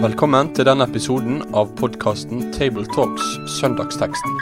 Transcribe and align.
Velkommen 0.00 0.48
til 0.56 0.64
denne 0.64 0.86
episoden 0.88 1.42
av 1.56 1.70
podkasten 1.76 2.46
Tabletalks 2.56 3.26
Søndagsteksten, 3.58 4.36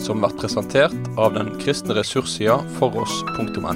som 0.00 0.22
blir 0.22 0.32
presentert 0.40 1.10
av 1.20 1.34
den 1.36 1.50
kristne 1.60 1.96
ressurssida 1.98 2.58
foross.no. 2.78 3.74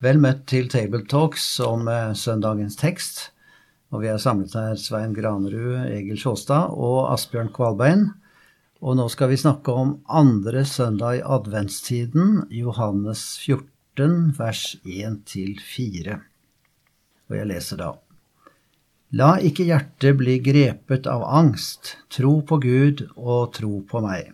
Vel 0.00 0.22
møtt 0.22 0.46
til 0.48 0.70
Tabletalks 0.72 1.44
om 1.60 1.88
eh, 1.92 2.14
søndagens 2.16 2.78
tekst. 2.80 3.20
Og 3.92 4.00
vi 4.04 4.08
er 4.08 4.20
samlet 4.22 4.54
her 4.56 4.78
Svein 4.80 5.12
Granerud, 5.12 5.90
Egil 5.90 6.16
Sjåstad 6.16 6.72
og 6.72 7.10
Asbjørn 7.12 7.52
Kvalbein. 7.52 8.06
Og 8.80 8.96
nå 8.96 9.10
skal 9.12 9.28
vi 9.28 9.36
snakke 9.36 9.72
om 9.76 9.98
andre 10.08 10.62
søndag 10.64 11.18
i 11.18 11.24
adventstiden, 11.36 12.46
Johannes 12.48 13.36
14, 13.42 14.30
vers 14.38 14.62
1-4. 14.88 16.14
Og 17.28 17.36
jeg 17.36 17.48
leser 17.50 17.80
da. 17.82 17.90
La 19.12 19.34
ikke 19.42 19.66
hjertet 19.68 20.16
bli 20.16 20.38
grepet 20.40 21.08
av 21.10 21.26
angst. 21.28 21.98
Tro 22.08 22.38
på 22.46 22.56
Gud 22.62 23.02
og 23.16 23.50
tro 23.58 23.82
på 23.84 24.00
meg. 24.04 24.30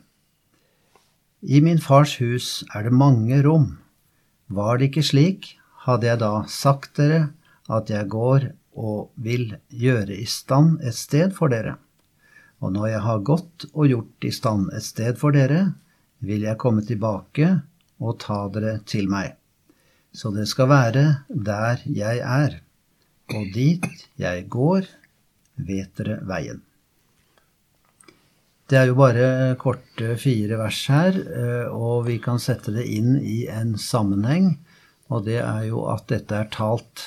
I 1.42 1.58
min 1.64 1.82
fars 1.82 2.14
hus 2.22 2.62
er 2.70 2.86
det 2.86 2.94
mange 2.94 3.40
rom. 3.42 3.80
Var 4.46 4.78
det 4.78 4.92
ikke 4.92 5.06
slik, 5.10 5.48
hadde 5.88 6.06
jeg 6.06 6.20
da 6.22 6.30
sagt 6.46 7.00
dere 7.00 7.32
at 7.66 7.90
jeg 7.90 8.06
går 8.14 8.52
og 8.78 9.10
vil 9.18 9.56
gjøre 9.74 10.14
i 10.14 10.28
stand 10.30 10.78
et 10.86 10.94
sted 10.94 11.34
for 11.34 11.50
dere. 11.50 11.80
Og 12.64 12.72
når 12.72 12.86
jeg 12.88 13.02
har 13.04 13.24
gått 13.30 13.66
og 13.72 13.90
gjort 13.90 14.26
i 14.26 14.32
stand 14.32 14.70
et 14.76 14.86
sted 14.86 15.18
for 15.20 15.36
dere, 15.36 15.74
vil 16.24 16.46
jeg 16.46 16.60
komme 16.60 16.84
tilbake 16.86 17.50
og 18.00 18.18
ta 18.22 18.46
dere 18.52 18.78
til 18.88 19.10
meg. 19.12 19.34
Så 20.16 20.32
det 20.32 20.46
skal 20.48 20.70
være 20.72 21.04
der 21.28 21.82
jeg 21.84 22.22
er, 22.24 22.60
og 23.36 23.50
dit 23.52 23.84
jeg 24.16 24.46
går, 24.52 24.88
vet 25.56 25.92
dere 25.98 26.22
veien. 26.24 26.62
Det 28.66 28.78
er 28.80 28.88
jo 28.88 28.96
bare 28.98 29.54
korte 29.60 30.16
fire 30.18 30.56
vers 30.58 30.80
her, 30.90 31.14
eh, 31.14 31.68
og 31.70 32.08
vi 32.08 32.16
kan 32.18 32.40
sette 32.42 32.72
det 32.74 32.86
inn 32.90 33.14
i 33.20 33.44
en 33.46 33.76
sammenheng. 33.78 34.56
Og 35.06 35.22
det 35.28 35.38
er 35.38 35.68
jo 35.68 35.84
at 35.92 36.08
dette 36.10 36.34
er 36.34 36.50
talt 36.50 37.04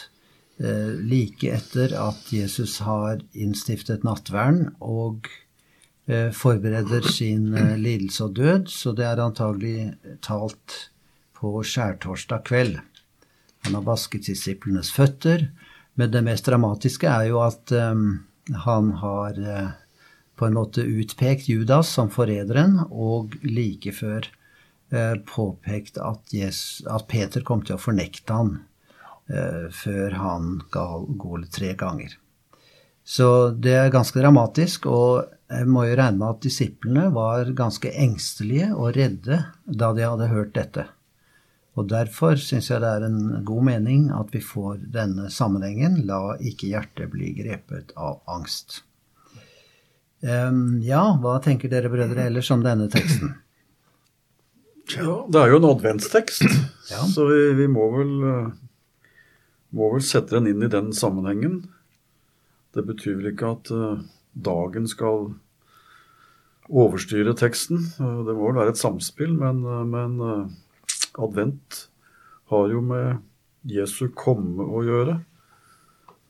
like 0.60 1.48
etter 1.48 1.94
at 1.96 2.34
Jesus 2.36 2.80
har 2.84 3.22
innstiftet 3.32 4.04
nattvern 4.04 4.66
og 4.84 5.30
eh, 6.10 6.34
forbereder 6.36 7.08
sin 7.08 7.54
eh, 7.56 7.78
lidelse 7.80 8.26
og 8.28 8.36
død, 8.36 8.68
så 8.68 8.92
det 8.96 9.06
er 9.08 9.24
antagelig 9.24 9.94
talt 10.26 10.92
på 11.40 11.54
skjærtorsdag 11.64 12.44
kveld. 12.50 12.76
Han 13.64 13.78
har 13.80 13.88
vasket 13.88 14.28
disiplenes 14.28 14.92
føtter, 14.92 15.48
men 15.96 16.12
det 16.12 16.26
mest 16.28 16.48
dramatiske 16.48 17.08
er 17.08 17.30
jo 17.32 17.40
at 17.44 17.72
han 17.72 18.92
har 19.02 19.40
på 20.40 20.48
en 20.48 20.56
måte 20.56 20.84
utpekt 20.84 21.50
Judas 21.52 21.92
som 21.92 22.12
forræderen, 22.12 22.78
og 22.88 23.36
like 23.44 23.92
før 23.96 24.30
påpekt 25.28 26.00
at, 26.00 26.24
Jesus, 26.32 26.88
at 26.88 27.08
Peter 27.12 27.44
kom 27.44 27.66
til 27.68 27.76
å 27.76 27.84
fornekte 27.84 28.40
han 28.40 28.54
Eh, 28.54 28.69
før 29.30 30.16
han 30.18 30.56
ga 30.74 30.86
Gol 31.22 31.44
tre 31.54 31.76
ganger. 31.78 32.16
Så 33.06 33.50
det 33.58 33.74
er 33.74 33.92
ganske 33.94 34.22
dramatisk, 34.22 34.86
og 34.90 35.30
jeg 35.50 35.66
må 35.70 35.88
jo 35.88 35.98
regne 35.98 36.20
med 36.20 36.36
at 36.36 36.44
disiplene 36.46 37.08
var 37.14 37.50
ganske 37.58 37.90
engstelige 37.90 38.70
og 38.76 38.94
redde 38.98 39.40
da 39.66 39.92
de 39.98 40.06
hadde 40.06 40.30
hørt 40.30 40.54
dette. 40.58 40.86
Og 41.80 41.88
derfor 41.90 42.38
syns 42.38 42.70
jeg 42.70 42.84
det 42.84 42.90
er 42.92 43.08
en 43.08 43.42
god 43.48 43.66
mening 43.70 44.10
at 44.14 44.34
vi 44.36 44.42
får 44.44 44.84
denne 44.94 45.30
sammenhengen. 45.34 46.02
La 46.10 46.36
ikke 46.38 46.70
hjertet 46.74 47.10
bli 47.14 47.32
grepet 47.38 47.94
av 47.98 48.20
angst. 48.30 48.84
Um, 50.20 50.82
ja, 50.84 51.02
hva 51.22 51.38
tenker 51.42 51.72
dere 51.72 51.90
brødre 51.92 52.26
ellers 52.28 52.50
om 52.52 52.66
denne 52.66 52.90
teksten? 52.92 53.38
Ja, 54.90 55.22
Det 55.30 55.38
er 55.38 55.52
jo 55.54 55.60
en 55.60 55.70
adventstekst, 55.70 56.42
ja. 56.90 57.04
så 57.14 57.28
vi, 57.30 57.42
vi, 57.60 57.68
må 57.70 57.84
vel 57.94 58.14
eh, 58.26 58.48
må 59.76 59.92
vel 59.94 60.06
sette 60.06 60.38
den 60.38 60.50
inn 60.50 60.66
i 60.66 60.72
den 60.72 60.92
sammenhengen. 60.96 61.62
Det 62.74 62.86
betyr 62.88 63.20
vel 63.20 63.32
ikke 63.34 63.54
at 63.56 63.72
uh, 63.74 64.02
dagen 64.34 64.88
skal 64.90 65.32
overstyre 66.70 67.36
teksten. 67.38 67.82
Uh, 68.00 68.22
det 68.28 68.36
må 68.38 68.50
vel 68.50 68.60
være 68.62 68.76
et 68.76 68.82
samspill, 68.82 69.34
men, 69.38 69.64
uh, 69.66 69.86
men 69.86 70.20
advent 71.20 71.86
har 72.54 72.70
jo 72.74 72.82
med 72.86 73.22
Jesu 73.70 74.08
komme 74.18 74.66
å 74.66 74.84
gjøre. 74.86 75.20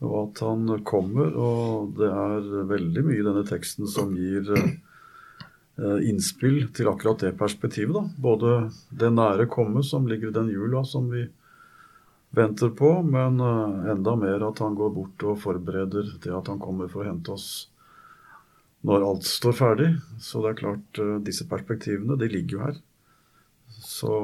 Og 0.00 0.14
at 0.22 0.40
han 0.46 0.68
kommer, 0.88 1.34
og 1.36 1.90
det 1.98 2.08
er 2.08 2.46
veldig 2.70 3.02
mye 3.04 3.18
i 3.20 3.24
denne 3.26 3.44
teksten 3.44 3.88
som 3.88 4.14
gir 4.16 4.48
innspill 6.08 6.70
til 6.76 6.88
akkurat 6.88 7.20
det 7.20 7.34
perspektivet. 7.36 7.92
Da. 7.92 8.02
Både 8.20 8.54
det 8.96 9.10
nære 9.12 9.44
komme 9.52 9.84
som 9.84 10.08
ligger 10.08 10.32
i 10.32 10.36
den 10.38 10.48
jula 10.52 10.80
som 10.88 11.12
vi 11.12 11.26
venter 12.30 12.70
på, 12.70 12.92
men 13.02 13.40
eh, 13.40 13.90
enda 13.92 14.14
mer 14.16 14.46
at 14.50 14.62
han 14.62 14.76
går 14.78 14.94
bort 14.94 15.26
og 15.26 15.40
forbereder 15.42 16.14
det 16.22 16.32
at 16.34 16.50
han 16.52 16.62
kommer 16.62 16.90
for 16.90 17.02
å 17.02 17.10
hente 17.10 17.34
oss 17.34 17.48
når 18.86 19.04
alt 19.04 19.26
står 19.28 19.56
ferdig. 19.56 19.90
Så 20.22 20.42
det 20.44 20.52
er 20.52 20.60
klart, 20.62 21.02
eh, 21.02 21.16
disse 21.26 21.48
perspektivene, 21.50 22.18
de 22.20 22.30
ligger 22.30 22.56
jo 22.56 22.64
her. 22.68 22.78
Så 23.80 24.20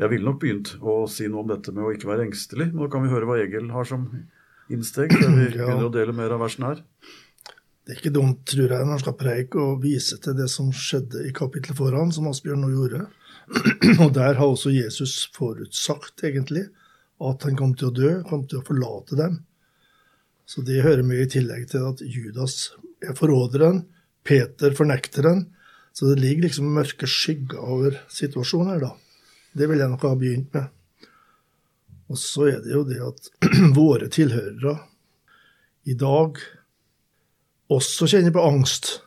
jeg 0.00 0.10
ville 0.10 0.26
nok 0.26 0.40
begynt 0.42 0.72
å 0.82 1.04
si 1.10 1.28
noe 1.30 1.44
om 1.44 1.52
dette 1.52 1.74
med 1.74 1.86
å 1.86 1.92
ikke 1.94 2.10
være 2.10 2.26
engstelig. 2.26 2.72
Nå 2.74 2.88
kan 2.90 3.04
vi 3.04 3.12
høre 3.12 3.28
hva 3.28 3.38
Egil 3.42 3.70
har 3.74 3.86
som 3.88 4.08
innsteg, 4.72 5.12
før 5.12 5.36
vi 5.36 5.50
begynner 5.52 5.86
å 5.86 5.92
dele 5.92 6.16
mer 6.16 6.34
av 6.34 6.42
versene 6.42 6.72
her. 6.72 6.82
Det 7.84 7.92
er 7.92 8.00
ikke 8.00 8.14
dumt, 8.16 8.40
tror 8.48 8.64
jeg, 8.64 8.80
når 8.80 8.94
han 8.94 9.02
skal 9.02 9.16
preike 9.20 9.60
og 9.60 9.82
vise 9.82 10.16
til 10.24 10.36
det 10.38 10.48
som 10.48 10.70
skjedde 10.72 11.26
i 11.28 11.34
kapittelet 11.36 11.76
foran, 11.76 12.14
som 12.16 12.30
Asbjørn 12.30 12.64
nå 12.64 12.70
gjorde. 12.72 13.02
Og 14.02 14.14
der 14.16 14.38
har 14.38 14.46
også 14.46 14.72
Jesus 14.72 15.28
forutsagt, 15.34 16.24
egentlig, 16.24 16.68
at 17.24 17.44
han 17.46 17.58
kom 17.58 17.74
til 17.78 17.90
å 17.90 17.94
dø, 17.94 18.12
kom 18.28 18.46
til 18.48 18.60
å 18.60 18.66
forlate 18.66 19.18
dem. 19.18 19.42
Så 20.48 20.64
det 20.66 20.82
hører 20.84 21.06
mye 21.06 21.24
i 21.24 21.30
tillegg 21.30 21.68
til 21.70 21.86
at 21.88 22.02
Judas 22.04 22.74
er 23.04 23.16
forråderen, 23.16 23.84
Peter 24.24 24.74
fornekteren. 24.76 25.46
Så 25.94 26.10
det 26.10 26.20
ligger 26.20 26.48
liksom 26.48 26.72
mørke 26.74 27.08
skygger 27.08 27.60
over 27.60 28.00
situasjonen 28.12 28.72
her, 28.72 28.88
da. 28.88 28.92
Det 29.54 29.68
vil 29.70 29.80
jeg 29.80 29.92
nok 29.92 30.08
ha 30.08 30.16
begynt 30.18 30.56
med. 30.56 30.72
Og 32.10 32.18
så 32.20 32.48
er 32.50 32.60
det 32.64 32.74
jo 32.74 32.82
det 32.88 33.00
at 33.04 33.30
våre 33.78 34.10
tilhørere 34.12 34.76
i 35.88 35.96
dag 36.00 36.40
også 37.72 38.08
kjenner 38.10 38.34
på 38.34 38.44
angst 38.44 38.98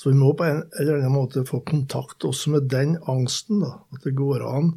så 0.00 0.08
vi 0.08 0.16
må 0.16 0.30
på 0.32 0.46
en 0.48 0.62
eller 0.80 0.94
annen 0.96 1.12
måte 1.12 1.42
få 1.44 1.58
kontakt 1.68 2.24
også 2.24 2.54
med 2.54 2.70
den 2.72 2.94
angsten. 3.04 3.58
da, 3.60 3.82
At 3.92 4.06
det 4.06 4.14
går 4.16 4.40
an 4.48 4.70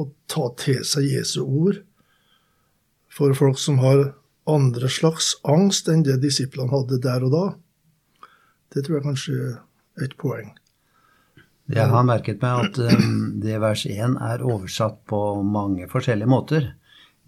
å 0.00 0.06
ta 0.32 0.46
til 0.56 0.78
seg 0.80 1.10
Jesu 1.10 1.42
ord 1.44 1.82
for 3.12 3.36
folk 3.36 3.60
som 3.60 3.82
har 3.82 4.14
andre 4.48 4.88
slags 4.88 5.34
angst 5.44 5.90
enn 5.92 6.06
det 6.06 6.22
disiplene 6.22 6.72
hadde 6.72 7.02
der 7.04 7.26
og 7.26 7.34
da. 7.34 7.42
Det 8.72 8.86
tror 8.86 8.96
jeg 8.96 9.04
kanskje 9.04 9.34
er 9.36 10.06
et 10.06 10.16
poeng. 10.16 10.54
Jeg 11.68 11.92
har 11.92 12.08
merket 12.08 12.40
meg 12.40 12.70
at 12.70 12.80
um, 12.96 13.36
det 13.42 13.58
vers 13.60 13.82
1 13.90 14.16
er 14.24 14.44
oversatt 14.46 15.02
på 15.04 15.20
mange 15.44 15.84
forskjellige 15.92 16.32
måter. 16.32 16.70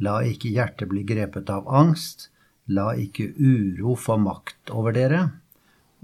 La 0.00 0.22
ikke 0.24 0.54
hjertet 0.54 0.88
bli 0.88 1.04
grepet 1.04 1.52
av 1.52 1.68
angst. 1.68 2.30
La 2.72 2.94
ikke 2.96 3.28
uro 3.36 3.98
få 4.00 4.16
makt 4.22 4.72
over 4.72 4.96
dere 4.96 5.26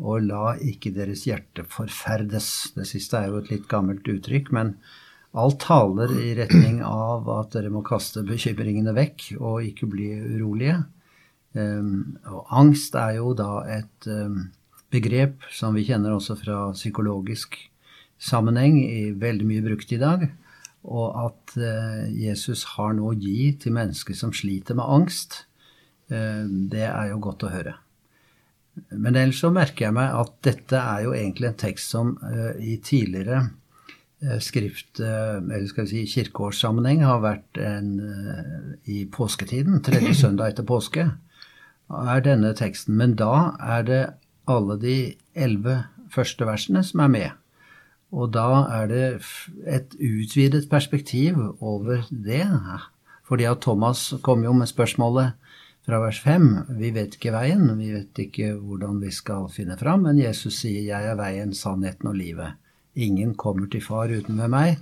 og 0.03 0.27
la 0.27 0.55
ikke 0.59 0.93
deres 0.94 1.25
hjerte 1.28 1.65
forferdes. 1.71 2.50
Det 2.75 2.87
siste 2.88 3.21
er 3.21 3.31
jo 3.31 3.41
et 3.43 3.50
litt 3.53 3.69
gammelt 3.71 4.07
uttrykk, 4.10 4.51
men 4.54 4.74
alt 5.34 5.60
taler 5.63 6.13
i 6.19 6.33
retning 6.39 6.80
av 6.86 7.28
at 7.30 7.54
dere 7.54 7.72
må 7.74 7.83
kaste 7.86 8.24
bekymringene 8.27 8.95
vekk 8.95 9.33
og 9.41 9.66
ikke 9.66 9.91
bli 9.91 10.10
urolige. 10.36 10.83
Um, 11.54 12.16
og 12.27 12.51
angst 12.54 12.97
er 12.98 13.21
jo 13.21 13.33
da 13.39 13.63
et 13.71 14.09
um, 14.10 14.48
begrep 14.95 15.47
som 15.54 15.77
vi 15.78 15.86
kjenner 15.86 16.16
også 16.16 16.34
fra 16.41 16.59
psykologisk 16.74 17.59
sammenheng, 18.19 18.80
i 18.83 19.13
veldig 19.15 19.47
mye 19.47 19.66
brukt 19.66 19.95
i 19.95 20.01
dag. 20.03 20.27
Og 20.84 21.15
at 21.22 21.54
uh, 21.59 22.04
Jesus 22.10 22.66
har 22.74 22.95
noe 22.98 23.15
å 23.15 23.19
gi 23.19 23.54
til 23.63 23.74
mennesker 23.74 24.19
som 24.19 24.34
sliter 24.34 24.78
med 24.78 24.86
angst, 24.86 25.45
uh, 26.10 26.42
det 26.47 26.86
er 26.91 27.15
jo 27.15 27.22
godt 27.22 27.47
å 27.47 27.54
høre. 27.54 27.78
Men 28.91 29.16
ellers 29.16 29.41
så 29.42 29.50
merker 29.54 29.88
jeg 29.88 29.97
meg 29.97 30.16
at 30.18 30.32
dette 30.47 30.78
er 30.78 31.04
jo 31.04 31.12
egentlig 31.15 31.50
en 31.50 31.60
tekst 31.60 31.92
som 31.94 32.16
uh, 32.22 32.54
i 32.59 32.76
tidligere 32.82 33.44
uh, 33.47 34.38
skrift, 34.42 34.98
uh, 34.98 35.38
eller 35.38 35.68
skal 35.71 35.86
vi 35.86 35.92
si 35.92 36.16
kirkeårssammenheng, 36.16 37.04
har 37.06 37.22
vært 37.22 37.60
en 37.62 37.92
i 38.91 39.04
påsketiden, 39.06 39.82
tredje 39.86 40.16
søndag 40.24 40.54
etter 40.54 40.66
påske, 40.66 41.09
er 41.94 42.26
denne 42.26 42.54
teksten. 42.59 42.97
Men 42.98 43.15
da 43.21 43.54
er 43.62 43.86
det 43.86 44.03
alle 44.50 44.78
de 44.80 44.98
elleve 45.34 45.84
første 46.12 46.47
versene 46.47 46.82
som 46.86 47.04
er 47.04 47.12
med. 47.12 47.30
Og 48.15 48.30
da 48.34 48.65
er 48.71 48.91
det 48.91 49.06
et 49.66 49.94
utvidet 49.98 50.68
perspektiv 50.71 51.38
over 51.60 52.04
det. 52.10 52.47
Fordi 53.26 53.47
at 53.48 53.62
Thomas 53.65 54.12
kom 54.22 54.44
jo 54.44 54.53
med 54.54 54.71
spørsmålet 54.71 55.34
fra 55.84 56.01
vers 56.01 56.21
5. 56.22 56.48
Vi 56.81 56.91
vet 56.97 57.19
ikke 57.19 57.34
veien, 57.34 57.69
vi 57.78 57.91
vet 57.92 58.21
ikke 58.27 58.54
hvordan 58.57 59.01
vi 59.03 59.10
skal 59.13 59.51
finne 59.53 59.77
fram, 59.81 60.07
men 60.09 60.19
Jesus 60.19 60.63
sier 60.63 60.83
'Jeg 60.83 61.10
er 61.10 61.16
veien, 61.16 61.53
sannheten 61.53 62.09
og 62.09 62.16
livet'. 62.16 62.57
Ingen 62.97 63.34
kommer 63.34 63.66
til 63.66 63.81
far 63.81 64.09
uten 64.09 64.36
med 64.36 64.51
meg. 64.51 64.78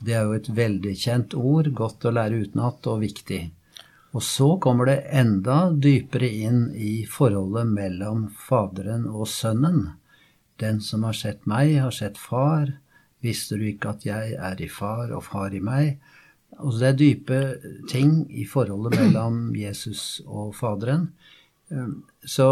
Det 0.00 0.14
er 0.14 0.24
jo 0.24 0.32
et 0.32 0.48
veldig 0.56 0.94
kjent 0.94 1.34
ord, 1.34 1.72
godt 1.74 2.04
å 2.04 2.14
lære 2.14 2.42
utenat 2.46 2.86
og 2.86 3.00
viktig. 3.00 3.50
Og 4.14 4.22
så 4.22 4.58
kommer 4.60 4.86
det 4.86 5.04
enda 5.12 5.72
dypere 5.74 6.28
inn 6.30 6.72
i 6.74 7.04
forholdet 7.04 7.66
mellom 7.66 8.28
Faderen 8.30 9.06
og 9.06 9.26
Sønnen. 9.28 9.92
Den 10.56 10.80
som 10.80 11.02
har 11.02 11.12
sett 11.12 11.46
meg, 11.46 11.76
har 11.78 11.90
sett 11.90 12.16
Far. 12.16 12.72
Visste 13.20 13.58
du 13.58 13.66
ikke 13.68 13.90
at 13.90 14.06
jeg 14.06 14.38
er 14.38 14.62
i 14.62 14.68
Far 14.68 15.12
og 15.12 15.24
Far 15.24 15.54
i 15.54 15.60
meg? 15.60 15.98
Altså 16.56 16.78
det 16.80 16.88
er 16.88 16.98
dype 16.98 17.40
ting 17.90 18.22
i 18.32 18.46
forholdet 18.48 18.96
mellom 18.96 19.42
Jesus 19.56 20.22
og 20.26 20.54
Faderen. 20.56 21.10
Ehm, 21.70 22.02
så 22.24 22.46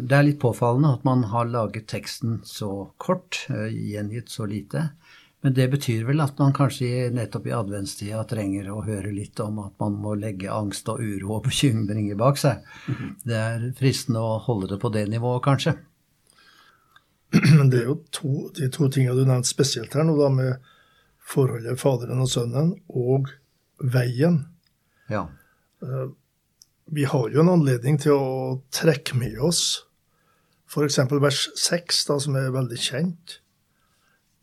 det 0.00 0.16
er 0.16 0.26
litt 0.26 0.40
påfallende 0.42 0.94
at 0.96 1.04
man 1.06 1.26
har 1.30 1.50
laget 1.50 1.90
teksten 1.92 2.40
så 2.48 2.90
kort, 2.96 3.44
eh, 3.52 3.68
gjengitt 3.92 4.32
så 4.32 4.48
lite. 4.48 4.90
Men 5.42 5.54
det 5.54 5.68
betyr 5.72 6.04
vel 6.06 6.22
at 6.22 6.38
man 6.38 6.54
kanskje 6.54 7.10
nettopp 7.10 7.48
i 7.50 7.54
adventstida 7.56 8.22
trenger 8.30 8.68
å 8.70 8.84
høre 8.86 9.10
litt 9.10 9.40
om 9.42 9.58
at 9.58 9.74
man 9.82 9.96
må 9.98 10.14
legge 10.14 10.52
angst 10.52 10.86
og 10.88 11.02
uro 11.02 11.36
og 11.36 11.48
bekymringer 11.48 12.14
bak 12.18 12.38
seg. 12.38 12.62
Det 13.26 13.34
er 13.34 13.64
fristende 13.78 14.22
å 14.22 14.36
holde 14.44 14.70
det 14.70 14.78
på 14.78 14.92
det 14.94 15.08
nivået, 15.10 15.42
kanskje. 15.42 15.74
Men 17.58 17.72
det 17.72 17.80
er 17.80 17.90
jo 17.90 17.98
to, 18.14 18.32
de 18.54 18.70
to 18.70 18.86
tingene 18.86 19.18
du 19.18 19.26
nevnte 19.26 19.50
spesielt 19.50 19.94
her 19.98 20.06
nå, 20.06 20.14
da, 20.20 20.30
med 20.30 20.70
forholdet 21.32 21.80
Faderen 21.80 22.22
og 22.22 22.30
Sønnen 22.30 22.76
og 22.86 23.32
veien. 23.82 24.42
Ja. 25.10 25.26
Eh, 25.82 26.10
vi 26.92 27.06
har 27.08 27.30
jo 27.32 27.42
en 27.42 27.52
anledning 27.52 27.98
til 28.00 28.16
å 28.16 28.60
trekke 28.74 29.16
med 29.18 29.38
oss 29.42 29.82
f.eks. 30.72 30.98
vers 31.20 31.50
6, 31.58 32.04
da, 32.08 32.18
som 32.20 32.36
er 32.40 32.52
veldig 32.54 32.78
kjent, 32.80 33.38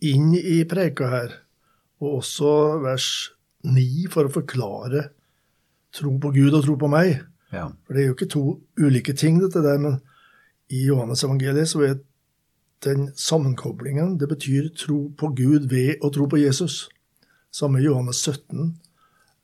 inn 0.06 0.34
i 0.38 0.62
preika 0.70 1.10
her, 1.10 1.32
og 2.00 2.20
også 2.20 2.52
vers 2.84 3.08
9 3.66 4.06
for 4.14 4.30
å 4.30 4.34
forklare 4.34 5.08
tro 5.96 6.14
på 6.22 6.32
Gud 6.36 6.54
og 6.54 6.68
tro 6.68 6.76
på 6.80 6.92
meg. 6.92 7.24
Ja. 7.50 7.66
For 7.86 7.98
det 7.98 8.04
er 8.04 8.12
jo 8.12 8.18
ikke 8.18 8.30
to 8.30 8.44
ulike 8.78 9.16
ting, 9.18 9.40
dette 9.42 9.64
der, 9.66 9.82
men 9.82 9.98
i 10.70 10.84
Johannes 10.86 11.26
evangeliet 11.26 11.72
så 11.72 11.82
er 11.88 11.98
den 12.86 13.10
sammenkoblingen 13.18 14.14
Det 14.22 14.30
betyr 14.30 14.70
tro 14.78 15.10
på 15.18 15.34
Gud 15.36 15.66
ved 15.74 15.98
å 16.06 16.12
tro 16.14 16.30
på 16.30 16.38
Jesus. 16.40 16.86
Samme 17.52 17.82
i 17.82 17.88
Johannes 17.88 18.22
17. 18.22 18.78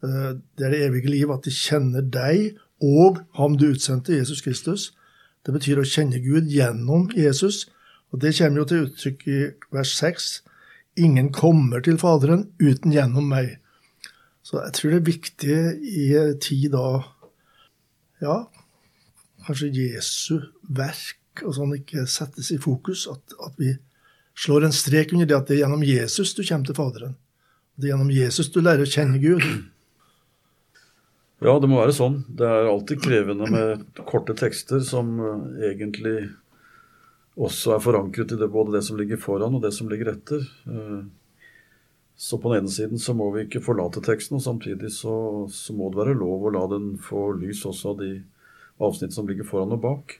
Eh, 0.06 0.32
det 0.58 0.68
er 0.68 0.74
det 0.74 0.84
evige 0.86 1.12
liv, 1.12 1.32
at 1.34 1.46
de 1.46 1.54
kjenner 1.54 2.06
deg 2.06 2.60
og 2.84 3.24
ham 3.40 3.58
du 3.58 3.70
utsendte, 3.72 4.16
Jesus 4.16 4.44
Kristus. 4.46 4.92
Det 5.46 5.54
betyr 5.56 5.80
å 5.82 5.88
kjenne 5.88 6.22
Gud 6.24 6.50
gjennom 6.52 7.10
Jesus. 7.16 7.66
Og 8.14 8.22
det 8.22 8.36
kommer 8.38 8.62
jo 8.62 8.68
til 8.70 8.86
uttrykk 8.88 9.28
i 9.28 9.40
vers 9.74 9.94
6. 9.98 10.30
Ingen 11.02 11.32
kommer 11.36 11.84
til 11.84 11.98
Faderen 12.02 12.50
uten 12.62 12.94
gjennom 12.94 13.28
meg. 13.30 13.58
Så 14.46 14.62
jeg 14.62 14.76
tror 14.78 14.94
det 14.94 15.00
er 15.00 15.12
viktig 15.12 15.60
i 15.82 16.08
tid 16.42 16.72
da 16.76 16.88
Ja, 18.24 18.36
kanskje 19.46 19.74
Jesu 19.76 20.40
verk 20.64 21.44
og 21.44 21.58
sånn 21.58 21.74
ikke 21.76 22.06
settes 22.08 22.54
i 22.56 22.62
fokus. 22.62 23.04
At, 23.12 23.36
at 23.44 23.58
vi 23.60 23.74
slår 24.40 24.68
en 24.68 24.76
strek 24.76 25.12
under 25.14 25.28
det 25.28 25.36
at 25.36 25.50
det 25.50 25.58
er 25.58 25.66
gjennom 25.66 25.84
Jesus 25.84 26.34
du 26.34 26.44
kommer 26.46 26.70
til 26.70 26.78
Faderen. 26.78 27.18
Det 27.76 27.90
er 27.90 27.94
gjennom 27.94 28.14
Jesus 28.14 28.52
du 28.54 28.62
lærer 28.64 28.86
å 28.86 28.90
kjenne 28.90 29.20
Gud. 29.20 29.44
Ja, 31.44 31.58
det 31.60 31.68
må 31.68 31.82
være 31.82 31.96
sånn. 31.96 32.22
Det 32.32 32.48
er 32.48 32.70
alltid 32.70 33.02
krevende 33.04 33.50
med 33.52 34.00
korte 34.08 34.36
tekster 34.40 34.80
som 34.88 35.18
eh, 35.20 35.68
egentlig 35.74 36.30
også 37.36 37.74
er 37.76 37.84
forankret 37.84 38.32
i 38.32 38.40
det, 38.40 38.48
både 38.52 38.78
det 38.78 38.86
som 38.88 38.96
ligger 38.96 39.20
foran 39.20 39.58
og 39.58 39.66
det 39.66 39.74
som 39.76 39.90
ligger 39.92 40.14
etter. 40.14 40.46
Eh, 40.72 41.02
så 42.16 42.40
på 42.40 42.54
den 42.54 42.64
ene 42.64 42.72
siden 42.72 43.02
så 43.02 43.12
må 43.18 43.28
vi 43.34 43.44
ikke 43.44 43.64
forlate 43.66 44.00
teksten, 44.06 44.38
og 44.40 44.46
samtidig 44.46 44.94
så, 44.96 45.16
så 45.52 45.76
må 45.76 45.90
det 45.92 46.00
være 46.06 46.16
lov 46.16 46.48
å 46.48 46.54
la 46.56 46.64
den 46.72 46.94
få 47.04 47.34
lys 47.36 47.66
også 47.68 47.92
av 47.92 48.00
de 48.00 48.14
avsnitt 48.86 49.16
som 49.16 49.28
ligger 49.28 49.48
foran 49.50 49.76
og 49.76 49.84
bak. 49.84 50.16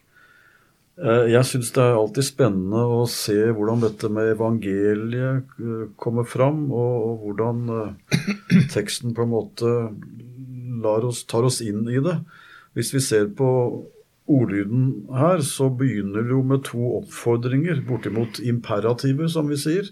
Eh, 1.00 1.32
jeg 1.32 1.48
syns 1.48 1.72
det 1.80 1.86
er 1.86 1.96
alltid 1.96 2.28
spennende 2.28 2.84
å 2.92 3.06
se 3.08 3.40
hvordan 3.56 3.88
dette 3.88 4.12
med 4.12 4.34
evangeliet 4.36 5.56
kommer 5.96 6.28
fram, 6.28 6.66
og 6.76 7.24
hvordan 7.24 7.96
teksten 8.76 9.16
på 9.16 9.24
en 9.24 9.32
måte 9.32 9.76
oss, 10.86 11.24
tar 11.28 11.48
oss 11.48 11.62
inn 11.66 11.84
i 11.90 12.02
det. 12.04 12.20
Hvis 12.76 12.94
vi 12.96 13.02
ser 13.04 13.30
på 13.38 13.50
ordlyden 14.26 15.06
her, 15.14 15.44
så 15.46 15.70
begynner 15.70 16.26
det 16.26 16.34
jo 16.34 16.42
med 16.46 16.66
to 16.68 16.82
oppfordringer, 17.00 17.84
bortimot 17.88 18.42
imperativer, 18.42 19.30
som 19.32 19.50
vi 19.52 19.60
sier. 19.62 19.92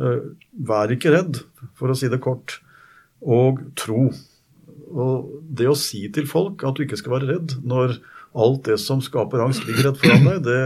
Eh, 0.00 0.32
vær 0.66 0.92
ikke 0.92 1.14
redd, 1.14 1.42
for 1.78 1.92
å 1.92 1.98
si 1.98 2.10
det 2.10 2.22
kort, 2.24 2.58
og 3.20 3.62
tro. 3.78 4.08
Og 4.90 5.28
det 5.46 5.68
å 5.70 5.78
si 5.78 6.06
til 6.12 6.26
folk 6.30 6.64
at 6.66 6.78
du 6.78 6.86
ikke 6.86 6.98
skal 6.98 7.18
være 7.18 7.34
redd 7.34 7.58
når 7.62 8.00
alt 8.34 8.64
det 8.66 8.78
som 8.82 9.02
skaper 9.02 9.42
angst, 9.42 9.66
ligger 9.66 9.90
rett 9.90 10.00
foran 10.02 10.26
deg, 10.26 10.42
det, 10.46 10.62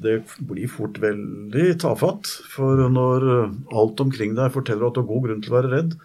det 0.00 0.14
blir 0.46 0.70
fort 0.70 0.98
veldig 1.02 1.66
tafatt. 1.82 2.30
For 2.52 2.86
når 2.90 3.26
alt 3.74 4.02
omkring 4.02 4.36
deg 4.38 4.54
forteller 4.54 4.88
at 4.88 4.96
du 4.96 5.02
har 5.02 5.10
god 5.10 5.26
grunn 5.26 5.42
til 5.44 5.54
å 5.54 5.58
være 5.58 5.74
redd, 5.74 5.98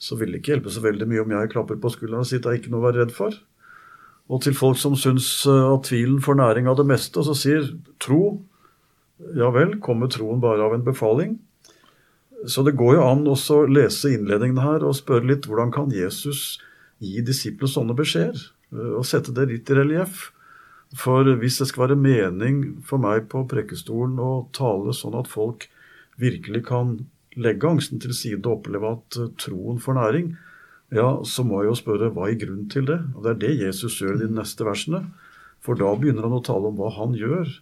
så 0.00 0.16
vil 0.16 0.32
det 0.32 0.40
ikke 0.40 0.54
hjelpe 0.54 0.72
så 0.72 0.82
veldig 0.84 1.06
mye 1.10 1.22
om 1.22 1.32
jeg 1.36 1.52
klapper 1.52 1.78
på 1.80 1.92
skulderen 1.92 2.24
og 2.24 2.28
sier 2.28 2.40
at 2.40 2.46
det 2.48 2.52
er 2.54 2.60
ikke 2.62 2.72
noe 2.72 2.80
å 2.80 2.86
være 2.88 3.02
redd 3.02 3.12
for. 3.14 3.36
Og 4.30 4.40
til 4.44 4.54
folk 4.56 4.78
som 4.80 4.96
syns 4.98 5.28
eh, 5.50 5.66
at 5.74 5.84
tvilen 5.90 6.22
får 6.24 6.38
næring 6.40 6.70
av 6.70 6.78
det 6.78 6.86
meste, 6.88 7.20
og 7.20 7.28
så 7.28 7.36
sier 7.36 7.68
tro 8.02 8.40
Ja 9.36 9.50
vel, 9.52 9.74
kommer 9.84 10.08
troen 10.08 10.40
bare 10.40 10.64
av 10.64 10.72
en 10.72 10.86
befaling? 10.86 11.34
Så 12.48 12.64
det 12.64 12.78
går 12.80 12.96
jo 12.96 13.04
an 13.04 13.26
å 13.28 13.36
lese 13.68 14.14
innledningen 14.14 14.62
her 14.64 14.86
og 14.88 14.96
spørre 14.96 15.28
litt 15.28 15.44
hvordan 15.44 15.74
kan 15.74 15.92
Jesus 15.92 16.56
gi 17.04 17.20
disiplene 17.20 17.68
sånne 17.68 17.96
beskjeder? 17.98 18.46
Eh, 18.72 18.94
og 18.96 19.04
sette 19.08 19.34
det 19.36 19.50
litt 19.50 19.68
i 19.68 19.76
relieff. 19.76 20.30
For 20.96 21.28
hvis 21.38 21.60
det 21.60 21.68
skal 21.70 21.84
være 21.84 22.00
mening 22.00 22.80
for 22.86 23.02
meg 23.02 23.28
på 23.30 23.44
prekestolen 23.50 24.16
å 24.18 24.48
tale 24.56 24.96
sånn 24.96 25.14
at 25.20 25.28
folk 25.30 25.68
virkelig 26.20 26.64
kan 26.66 26.96
legge 27.38 27.68
angsten 27.68 28.00
til 28.02 28.14
side 28.16 28.42
og 28.44 28.58
oppleve 28.58 28.94
at 28.96 29.18
eh, 29.20 29.32
troen 29.38 29.80
får 29.82 29.98
næring, 29.98 30.30
ja, 30.90 31.20
så 31.22 31.44
må 31.46 31.60
jeg 31.62 31.70
jo 31.70 31.78
spørre 31.78 32.10
hva 32.14 32.26
er 32.26 32.38
grunnen 32.40 32.70
til 32.70 32.88
det? 32.88 32.98
Og 33.14 33.22
Det 33.22 33.30
er 33.30 33.42
det 33.44 33.58
Jesus 33.60 34.00
gjør 34.00 34.16
i 34.16 34.24
de 34.24 34.34
neste 34.34 34.66
versene. 34.66 35.04
For 35.62 35.78
da 35.78 35.92
begynner 35.94 36.26
han 36.26 36.34
å 36.34 36.42
tale 36.42 36.70
om 36.70 36.78
hva 36.78 36.90
han 36.96 37.14
gjør. 37.14 37.52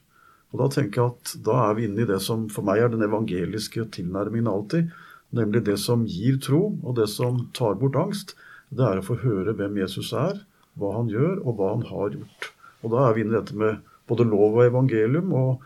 Og 0.52 0.62
Da 0.62 0.68
tenker 0.72 1.02
jeg 1.02 1.12
at 1.12 1.34
da 1.44 1.58
er 1.66 1.74
vi 1.76 1.84
inne 1.84 2.06
i 2.06 2.08
det 2.08 2.22
som 2.24 2.46
for 2.48 2.64
meg 2.64 2.80
er 2.80 2.88
den 2.88 3.04
evangeliske 3.04 3.84
tilnærmingen 3.92 4.48
alltid. 4.48 4.88
Nemlig 5.36 5.66
det 5.66 5.76
som 5.82 6.06
gir 6.08 6.38
tro, 6.40 6.78
og 6.80 6.96
det 6.96 7.10
som 7.12 7.50
tar 7.52 7.76
bort 7.76 7.98
angst. 8.00 8.32
Det 8.72 8.84
er 8.84 9.00
å 9.00 9.04
få 9.04 9.18
høre 9.20 9.52
hvem 9.58 9.76
Jesus 9.76 10.14
er, 10.16 10.40
hva 10.80 10.94
han 10.96 11.12
gjør, 11.12 11.42
og 11.44 11.58
hva 11.58 11.74
han 11.74 11.84
har 11.90 12.16
gjort. 12.16 12.52
Og 12.80 12.94
Da 12.94 13.04
er 13.04 13.12
vi 13.12 13.26
inne 13.26 13.36
i 13.36 13.40
dette 13.42 13.56
med 13.56 13.84
både 14.08 14.24
lov 14.24 14.56
og 14.56 14.64
evangelium. 14.64 15.34
og 15.36 15.60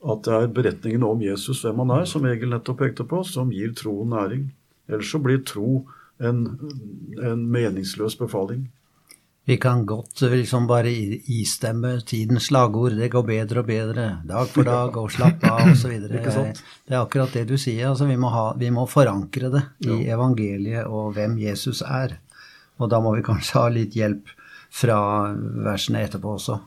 at 0.00 0.24
det 0.24 0.36
er 0.36 0.52
beretningen 0.56 1.04
om 1.04 1.22
Jesus, 1.22 1.62
hvem 1.64 1.82
han 1.84 1.94
er, 1.98 2.08
som 2.08 2.24
Egil 2.28 2.52
nettopp 2.54 2.80
pekte 2.80 3.04
på, 3.08 3.20
som 3.26 3.52
gir 3.52 3.74
troen 3.76 4.14
næring. 4.14 4.46
Ellers 4.88 5.10
så 5.12 5.20
blir 5.22 5.42
tro 5.46 5.82
en, 6.20 6.44
en 7.20 7.42
meningsløs 7.52 8.16
befaling. 8.18 8.68
Vi 9.44 9.56
kan 9.56 9.86
godt 9.86 10.20
liksom 10.20 10.66
bare 10.66 10.90
istemme 10.92 12.00
tidens 12.06 12.46
slagord. 12.50 12.94
Det 12.94 13.08
går 13.10 13.24
bedre 13.26 13.62
og 13.62 13.66
bedre 13.66 14.04
dag 14.28 14.48
for 14.48 14.68
dag, 14.68 14.96
og 15.00 15.10
slapp 15.10 15.44
av 15.48 15.72
osv. 15.72 15.96
det 16.06 16.20
er 16.22 17.00
akkurat 17.00 17.32
det 17.34 17.46
du 17.48 17.56
sier. 17.58 17.88
Altså, 17.88 18.06
vi, 18.06 18.18
må 18.20 18.30
ha, 18.30 18.50
vi, 18.60 18.70
må 18.70 18.86
forankre 18.86 19.50
det 19.50 19.64
i 19.88 19.90
ja. 19.90 20.16
evangeliet 20.16 20.86
og 20.86 21.16
hvem 21.16 21.38
Jesus 21.40 21.82
er. 21.82 22.18
Og 22.78 22.92
da 22.92 23.00
må 23.02 23.14
vi 23.16 23.24
kanskje 23.26 23.58
ha 23.58 23.68
litt 23.72 23.96
hjelp 23.98 24.30
fra 24.70 25.00
versene 25.66 26.04
etterpå 26.06 26.36
også. 26.36 26.60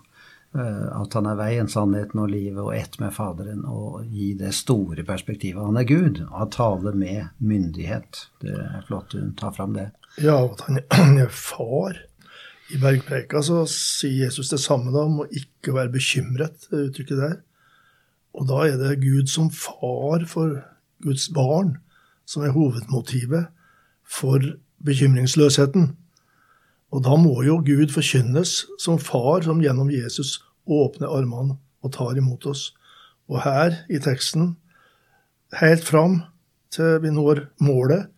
Eh, 0.54 1.02
at 1.02 1.16
han 1.18 1.26
er 1.26 1.38
veien, 1.40 1.70
sannheten 1.72 2.20
og 2.22 2.30
livet 2.30 2.62
og 2.62 2.76
ett 2.78 3.00
med 3.02 3.14
Faderen, 3.16 3.64
og 3.66 4.04
gi 4.14 4.34
det 4.38 4.52
store 4.54 5.06
perspektivet. 5.08 5.64
Han 5.66 5.80
er 5.82 5.88
Gud, 5.90 6.22
og 6.28 6.36
han 6.44 6.52
taler 6.54 6.98
med 6.98 7.32
myndighet. 7.42 8.28
Det 8.44 8.54
er 8.54 8.84
flott 8.86 9.16
hun 9.18 9.34
tar 9.40 9.56
fram 9.56 9.74
det. 9.78 9.90
Ja, 10.22 10.38
at 10.46 10.62
han 11.00 11.18
er 11.24 11.32
far. 11.34 11.98
I 12.74 12.78
bergpreika 12.82 13.42
så 13.46 13.64
sier 13.70 14.28
Jesus 14.28 14.54
det 14.54 14.62
samme 14.62 14.94
da, 14.94 15.08
om 15.08 15.24
å 15.24 15.32
ikke 15.34 15.74
være 15.76 15.94
bekymret, 15.98 16.70
uttrykket 16.70 17.20
der. 17.20 17.36
Og 18.38 18.48
da 18.50 18.62
er 18.66 18.78
det 18.80 19.02
Gud 19.02 19.30
som 19.30 19.50
far 19.54 20.26
for 20.30 20.62
Guds 21.04 21.28
barn 21.34 21.76
som 22.30 22.46
er 22.46 22.54
hovedmotivet 22.56 23.50
for 24.06 24.42
bekymringsløsheten. 24.86 25.92
Og 26.94 27.02
da 27.02 27.16
må 27.18 27.42
jo 27.46 27.58
Gud 27.66 27.90
forkynnes 27.94 28.64
som 28.82 29.00
far 29.02 29.46
som 29.46 29.62
gjennom 29.64 29.90
Jesus 29.90 30.38
åpner 30.70 31.10
armene 31.10 31.58
og 31.84 31.94
tar 31.96 32.18
imot 32.20 32.46
oss. 32.52 32.70
Og 33.32 33.42
her 33.42 33.80
i 33.90 34.00
teksten, 34.04 34.54
helt 35.58 35.86
fram 35.88 36.22
til 36.74 37.00
vi 37.02 37.14
når 37.14 37.48
målet, 37.66 38.10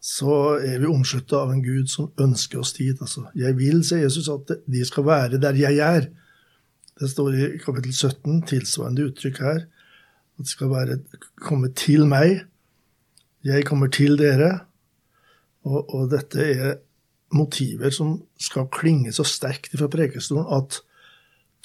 så 0.00 0.56
er 0.64 0.80
vi 0.80 0.88
omslutta 0.88 1.42
av 1.44 1.52
en 1.52 1.62
Gud 1.62 1.90
som 1.92 2.08
ønsker 2.20 2.62
oss 2.62 2.72
dit. 2.78 2.96
Altså, 2.96 3.26
jeg 3.36 3.56
vil, 3.58 3.82
sier 3.84 4.06
Jesus, 4.06 4.30
at 4.32 4.54
de 4.64 4.84
skal 4.88 5.06
være 5.06 5.40
der 5.42 5.58
jeg 5.60 5.78
er. 5.84 6.08
Det 7.00 7.10
står 7.12 7.36
i 7.36 7.48
kapittel 7.60 7.92
17, 7.92 8.40
tilsvarende 8.48 9.10
uttrykk 9.10 9.42
her. 9.44 9.60
At 10.40 10.48
de 10.48 10.50
skal 10.50 10.72
være, 10.72 10.98
komme 11.36 11.70
til 11.76 12.06
meg. 12.08 12.46
Jeg 13.44 13.66
kommer 13.68 13.92
til 13.92 14.16
dere. 14.20 14.54
Og, 15.68 15.84
og 15.84 16.08
dette 16.12 16.48
er 16.48 16.78
motiver 17.34 17.92
som 17.94 18.16
skal 18.40 18.68
klinge 18.74 19.12
så 19.14 19.24
sterkt 19.26 19.76
fra 19.78 19.88
prekestolen 19.90 20.48
at 20.56 20.80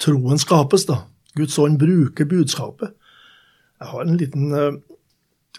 troen 0.02 0.38
skapes, 0.40 0.86
da. 0.88 1.02
Guds 1.36 1.58
ånd 1.60 1.78
bruker 1.80 2.28
budskapet. 2.28 2.94
Jeg 3.80 3.90
har 3.90 4.06
en 4.06 4.16
liten 4.20 4.54
eh, 4.56 4.78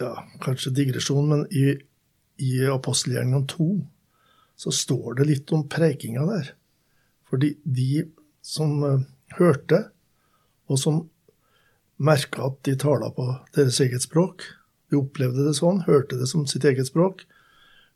ja, 0.00 0.14
kanskje 0.42 0.74
digresjon, 0.74 1.28
men 1.30 1.44
i, 1.54 1.76
i 2.42 2.52
apostelgjerningene 2.70 3.46
2 3.50 3.68
så 4.58 4.74
står 4.74 5.20
det 5.20 5.28
litt 5.28 5.52
om 5.54 5.66
prekinga 5.70 6.24
der. 6.26 6.50
Fordi 7.30 7.52
de 7.62 8.08
som 8.42 8.80
uh, 8.82 9.04
hørte, 9.36 9.84
og 10.66 10.80
som 10.80 11.02
merka 11.98 12.48
at 12.48 12.58
de 12.66 12.74
tala 12.80 13.10
på 13.14 13.26
deres 13.54 13.78
eget 13.84 14.02
språk, 14.02 14.46
de 14.90 14.98
opplevde 14.98 15.44
det 15.46 15.54
sånn, 15.58 15.84
hørte 15.86 16.18
det 16.18 16.26
som 16.30 16.46
sitt 16.48 16.66
eget 16.66 16.88
språk, 16.88 17.22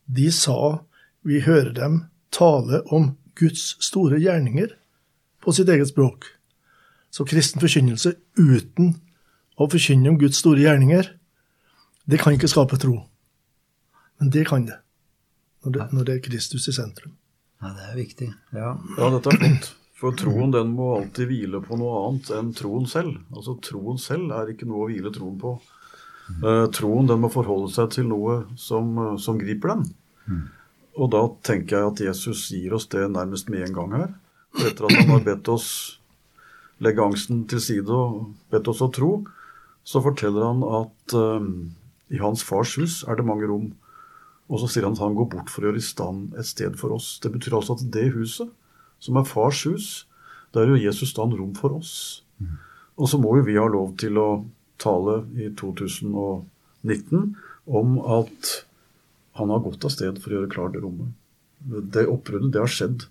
de 0.07 0.29
sa 0.35 0.83
vi 1.27 1.41
hører 1.45 1.73
dem 1.77 2.05
tale 2.35 2.83
om 2.93 3.13
Guds 3.39 3.77
store 3.85 4.19
gjerninger 4.21 4.75
på 5.43 5.55
sitt 5.55 5.71
eget 5.73 5.91
språk. 5.91 6.27
Så 7.13 7.27
kristen 7.29 7.63
forkynnelse 7.63 8.15
uten 8.39 8.95
å 9.61 9.69
forkynne 9.69 10.13
om 10.13 10.19
Guds 10.21 10.41
store 10.43 10.65
gjerninger, 10.65 11.11
det 12.09 12.21
kan 12.23 12.35
ikke 12.35 12.51
skape 12.51 12.79
tro. 12.81 13.03
Men 14.19 14.33
det 14.33 14.47
kan 14.49 14.65
det, 14.67 14.79
når 15.65 15.77
det, 15.77 15.87
når 15.93 16.09
det 16.09 16.17
er 16.17 16.25
Kristus 16.25 16.69
i 16.71 16.75
sentrum. 16.75 17.15
Ja, 17.63 17.71
det 17.77 17.87
er 17.91 17.99
viktig. 17.99 18.29
Ja, 18.57 18.73
ja 18.99 19.13
dette 19.15 19.31
er 19.33 19.41
flott. 19.43 19.71
For 20.03 20.17
troen 20.19 20.51
den 20.51 20.73
må 20.75 20.97
alltid 20.97 21.29
hvile 21.31 21.61
på 21.63 21.77
noe 21.79 22.01
annet 22.09 22.33
enn 22.35 22.49
troen 22.59 22.89
selv. 22.91 23.21
Altså 23.31 23.55
Troen 23.63 24.01
selv 24.03 24.33
er 24.35 24.51
ikke 24.51 24.67
noe 24.67 24.83
å 24.83 24.89
hvile 24.91 25.13
troen 25.15 25.37
på. 25.39 25.53
Uh, 26.43 26.67
troen 26.75 27.07
den 27.07 27.21
må 27.23 27.31
forholde 27.31 27.71
seg 27.71 27.93
til 27.95 28.09
noe 28.11 28.41
som, 28.59 28.91
uh, 28.99 29.15
som 29.21 29.39
griper 29.39 29.77
den. 29.77 29.85
Og 31.01 31.09
da 31.13 31.23
tenker 31.47 31.79
jeg 31.79 31.91
at 31.91 32.03
Jesus 32.09 32.49
gir 32.53 32.75
oss 32.77 32.89
det 32.93 33.07
nærmest 33.11 33.49
med 33.53 33.67
en 33.67 33.77
gang 33.77 33.95
her. 33.97 34.11
Etter 34.61 34.89
at 34.89 34.99
han 35.01 35.13
har 35.15 35.25
bedt 35.25 35.49
oss 35.49 35.69
legge 36.83 37.05
angsten 37.05 37.45
til 37.49 37.63
side 37.63 37.95
og 37.95 38.33
bedt 38.53 38.69
oss 38.69 38.83
å 38.85 38.91
tro, 38.93 39.13
så 39.87 40.03
forteller 40.03 40.45
han 40.45 40.65
at 40.67 41.15
um, 41.17 41.53
i 42.13 42.21
hans 42.21 42.43
fars 42.45 42.75
hus 42.79 43.01
er 43.09 43.19
det 43.19 43.27
mange 43.27 43.49
rom. 43.49 43.71
Og 44.53 44.61
så 44.61 44.69
sier 44.69 44.87
han 44.87 44.97
at 44.99 45.03
han 45.03 45.17
går 45.17 45.31
bort 45.33 45.53
for 45.53 45.63
å 45.63 45.71
gjøre 45.71 45.81
i 45.81 45.87
stand 45.87 46.35
et 46.39 46.49
sted 46.49 46.77
for 46.81 46.95
oss. 46.97 47.15
Det 47.23 47.33
betyr 47.33 47.57
altså 47.57 47.79
at 47.79 47.87
det 47.95 48.11
huset, 48.17 48.51
som 49.03 49.17
er 49.17 49.29
fars 49.29 49.63
hus, 49.67 49.87
der 50.53 50.69
gjør 50.69 50.83
Jesus 50.83 51.15
stand 51.15 51.39
rom 51.39 51.55
for 51.57 51.79
oss. 51.79 51.95
Mm. 52.43 52.59
Og 53.01 53.09
så 53.09 53.21
må 53.23 53.39
jo 53.39 53.47
vi 53.47 53.57
ha 53.57 53.65
lov 53.71 53.95
til 54.03 54.19
å 54.21 54.29
tale 54.83 55.23
i 55.41 55.49
2019 55.57 57.33
om 57.73 57.97
at 58.21 58.53
han 59.39 59.53
har 59.53 59.63
gått 59.65 59.85
av 59.85 59.93
sted 59.95 60.19
for 60.21 60.33
å 60.33 60.41
gjøre 60.41 60.53
klart 60.53 60.79
rommet. 60.81 61.13
Det 61.95 62.09
oppbruddet, 62.11 62.53
det 62.55 62.63
har 62.63 62.73
skjedd. 62.73 63.07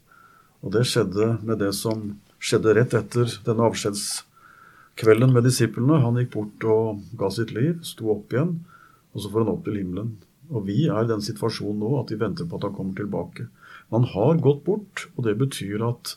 Og 0.61 0.73
det 0.75 0.83
skjedde 0.89 1.37
med 1.41 1.61
det 1.63 1.71
som 1.77 2.11
skjedde 2.41 2.75
rett 2.77 2.93
etter 2.97 3.31
denne 3.45 3.69
avskjedskvelden 3.69 5.33
med 5.33 5.47
disiplene. 5.47 6.01
Han 6.03 6.19
gikk 6.19 6.33
bort 6.35 6.67
og 6.69 7.05
ga 7.17 7.31
sitt 7.33 7.53
liv, 7.55 7.79
sto 7.87 8.11
opp 8.13 8.33
igjen, 8.33 8.59
og 9.13 9.23
så 9.23 9.31
får 9.31 9.45
han 9.45 9.53
opp 9.55 9.63
til 9.65 9.79
himmelen. 9.81 10.13
Og 10.51 10.67
vi 10.67 10.83
er 10.91 11.05
i 11.05 11.09
den 11.09 11.23
situasjonen 11.23 11.79
nå 11.81 11.95
at 12.01 12.11
vi 12.11 12.19
venter 12.21 12.49
på 12.49 12.59
at 12.59 12.67
han 12.67 12.75
kommer 12.75 12.97
tilbake. 12.97 13.47
Han 13.91 14.05
har 14.13 14.43
gått 14.43 14.65
bort, 14.67 15.07
og 15.15 15.25
det 15.25 15.37
betyr 15.39 15.83
at 15.87 16.15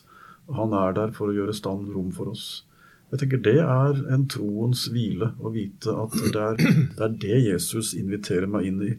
han 0.53 0.75
er 0.77 0.93
der 0.93 1.13
for 1.15 1.31
å 1.31 1.35
gjøre 1.35 1.55
stand 1.55 1.89
rom 1.95 2.11
for 2.13 2.29
oss. 2.35 2.65
Jeg 3.11 3.21
tenker 3.21 3.41
Det 3.45 3.59
er 3.61 3.99
en 4.11 4.25
troens 4.29 4.85
hvile 4.91 5.31
å 5.39 5.51
vite 5.53 5.93
at 5.93 6.15
det 6.33 6.41
er, 6.41 6.57
det 6.97 7.03
er 7.05 7.17
det 7.21 7.41
Jesus 7.45 7.93
inviterer 7.97 8.49
meg 8.49 8.69
inn 8.69 8.81
i. 8.83 8.93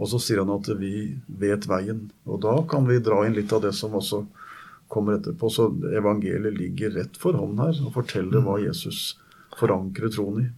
Og 0.00 0.08
så 0.08 0.20
sier 0.22 0.40
han 0.40 0.52
at 0.54 0.68
vi 0.80 0.94
vet 1.40 1.66
veien. 1.68 2.06
Og 2.24 2.40
da 2.40 2.54
kan 2.68 2.86
vi 2.88 3.02
dra 3.04 3.20
inn 3.26 3.36
litt 3.36 3.52
av 3.52 3.60
det 3.66 3.74
som 3.76 3.96
også 3.98 4.22
kommer 4.90 5.18
etterpå. 5.18 5.50
Så 5.52 5.68
evangeliet 5.92 6.56
ligger 6.56 6.96
rett 6.96 7.20
for 7.20 7.36
hånden 7.36 7.60
her 7.60 7.82
og 7.84 7.92
forteller 7.98 8.44
hva 8.46 8.56
Jesus 8.62 9.18
forankrer 9.60 10.12
troen 10.14 10.40
i. 10.46 10.48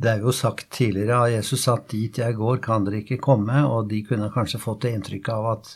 Det 0.00 0.14
er 0.14 0.22
jo 0.24 0.32
sagt 0.32 0.70
tidligere 0.72 1.18
av 1.20 1.28
Jesus 1.34 1.66
at 1.68 1.90
dit 1.92 2.16
jeg 2.16 2.38
går, 2.38 2.62
kan 2.64 2.86
dere 2.86 3.02
ikke 3.02 3.20
komme. 3.20 3.60
Og 3.68 3.90
de 3.92 4.00
kunne 4.08 4.32
kanskje 4.32 4.62
fått 4.62 4.86
det 4.86 4.94
inntrykket 4.96 5.34
av 5.34 5.50
at, 5.52 5.74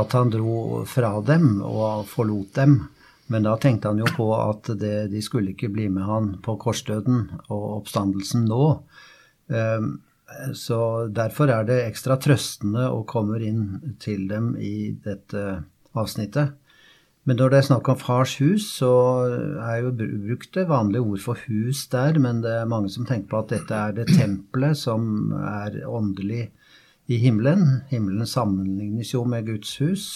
at 0.00 0.16
han 0.16 0.32
dro 0.32 0.80
fra 0.88 1.12
dem 1.20 1.60
og 1.60 2.08
forlot 2.08 2.56
dem. 2.56 2.78
Men 3.30 3.44
da 3.44 3.58
tenkte 3.60 3.92
han 3.92 4.00
jo 4.00 4.08
på 4.16 4.32
at 4.34 4.72
det, 4.80 5.10
de 5.12 5.20
skulle 5.22 5.52
ikke 5.52 5.68
bli 5.70 5.90
med 5.92 6.08
han 6.08 6.32
på 6.42 6.56
korsdøden 6.64 7.26
og 7.52 7.66
oppstandelsen 7.82 8.48
nå. 8.48 8.64
Um, 9.52 9.98
så 10.54 11.08
derfor 11.10 11.50
er 11.52 11.66
det 11.68 11.82
ekstra 11.88 12.16
trøstende 12.22 12.86
å 12.92 13.02
komme 13.08 13.40
inn 13.44 13.96
til 14.02 14.28
dem 14.30 14.54
i 14.56 14.92
dette 15.04 15.62
avsnittet. 15.98 16.56
Men 17.28 17.36
når 17.36 17.52
det 17.52 17.58
er 17.58 17.66
snakk 17.68 17.88
om 17.92 17.98
fars 18.00 18.38
hus, 18.40 18.64
så 18.78 18.92
er 19.60 19.82
jo 19.84 19.90
brukt 19.92 20.54
det 20.56 20.64
vanlige 20.70 21.04
ord 21.04 21.20
for 21.22 21.42
hus 21.48 21.84
der, 21.92 22.16
men 22.22 22.40
det 22.44 22.54
er 22.62 22.70
mange 22.70 22.88
som 22.92 23.04
tenker 23.06 23.28
på 23.30 23.42
at 23.42 23.52
dette 23.52 23.76
er 23.76 23.92
det 23.98 24.08
tempelet 24.08 24.78
som 24.80 25.34
er 25.36 25.82
åndelig 25.84 26.46
i 27.10 27.20
himmelen. 27.20 27.82
Himmelen 27.90 28.26
sammenlignes 28.26 29.12
jo 29.12 29.26
med 29.28 29.50
Guds 29.50 29.76
hus, 29.82 30.06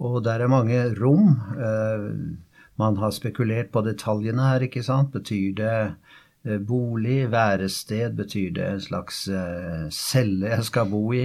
og 0.00 0.22
der 0.24 0.46
er 0.46 0.50
mange 0.50 0.80
rom. 0.96 1.36
Eh, 1.58 2.08
man 2.80 2.96
har 2.98 3.12
spekulert 3.14 3.70
på 3.74 3.84
detaljene 3.86 4.48
her, 4.48 4.64
ikke 4.66 4.82
sant. 4.82 5.12
Betyr 5.14 5.52
det 5.60 5.76
bolig, 6.44 7.30
værested 7.32 8.16
betyr 8.18 8.50
det 8.56 8.64
en 8.68 8.82
slags 8.84 9.22
uh, 9.32 9.86
celle 9.92 10.50
jeg 10.52 10.66
skal 10.68 10.90
bo 10.90 11.02
i. 11.16 11.24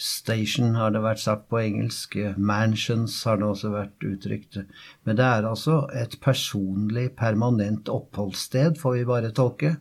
Station 0.00 0.74
har 0.76 0.92
det 0.94 1.02
vært 1.04 1.20
sagt 1.20 1.46
på 1.52 1.60
engelsk. 1.60 2.16
Mansions 2.36 3.18
har 3.28 3.40
det 3.40 3.48
også 3.48 3.72
vært 3.72 4.06
uttrykt. 4.08 4.60
Men 5.04 5.18
det 5.18 5.26
er 5.26 5.48
altså 5.48 5.82
et 5.96 6.16
personlig, 6.24 7.10
permanent 7.16 7.88
oppholdssted, 7.92 8.80
får 8.80 8.96
vi 8.96 9.08
bare 9.08 9.32
tolke. 9.36 9.74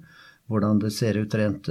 Hvordan 0.51 0.81
det 0.83 0.91
ser 0.95 1.21
ut 1.21 1.37
rent 1.39 1.69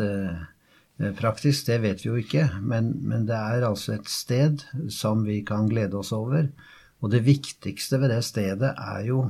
praktisk, 1.18 1.66
det 1.68 1.82
vet 1.82 2.00
vi 2.04 2.08
jo 2.08 2.16
ikke. 2.22 2.46
Men, 2.62 2.94
men 3.04 3.26
det 3.28 3.36
er 3.36 3.66
altså 3.68 3.98
et 3.98 4.08
sted 4.08 4.64
som 4.88 5.26
vi 5.26 5.42
kan 5.44 5.68
glede 5.68 6.00
oss 6.00 6.14
over. 6.16 6.48
Og 7.02 7.12
det 7.12 7.26
viktigste 7.26 8.00
ved 8.00 8.10
det 8.14 8.22
stedet 8.26 8.72
er 8.72 9.04
jo 9.06 9.20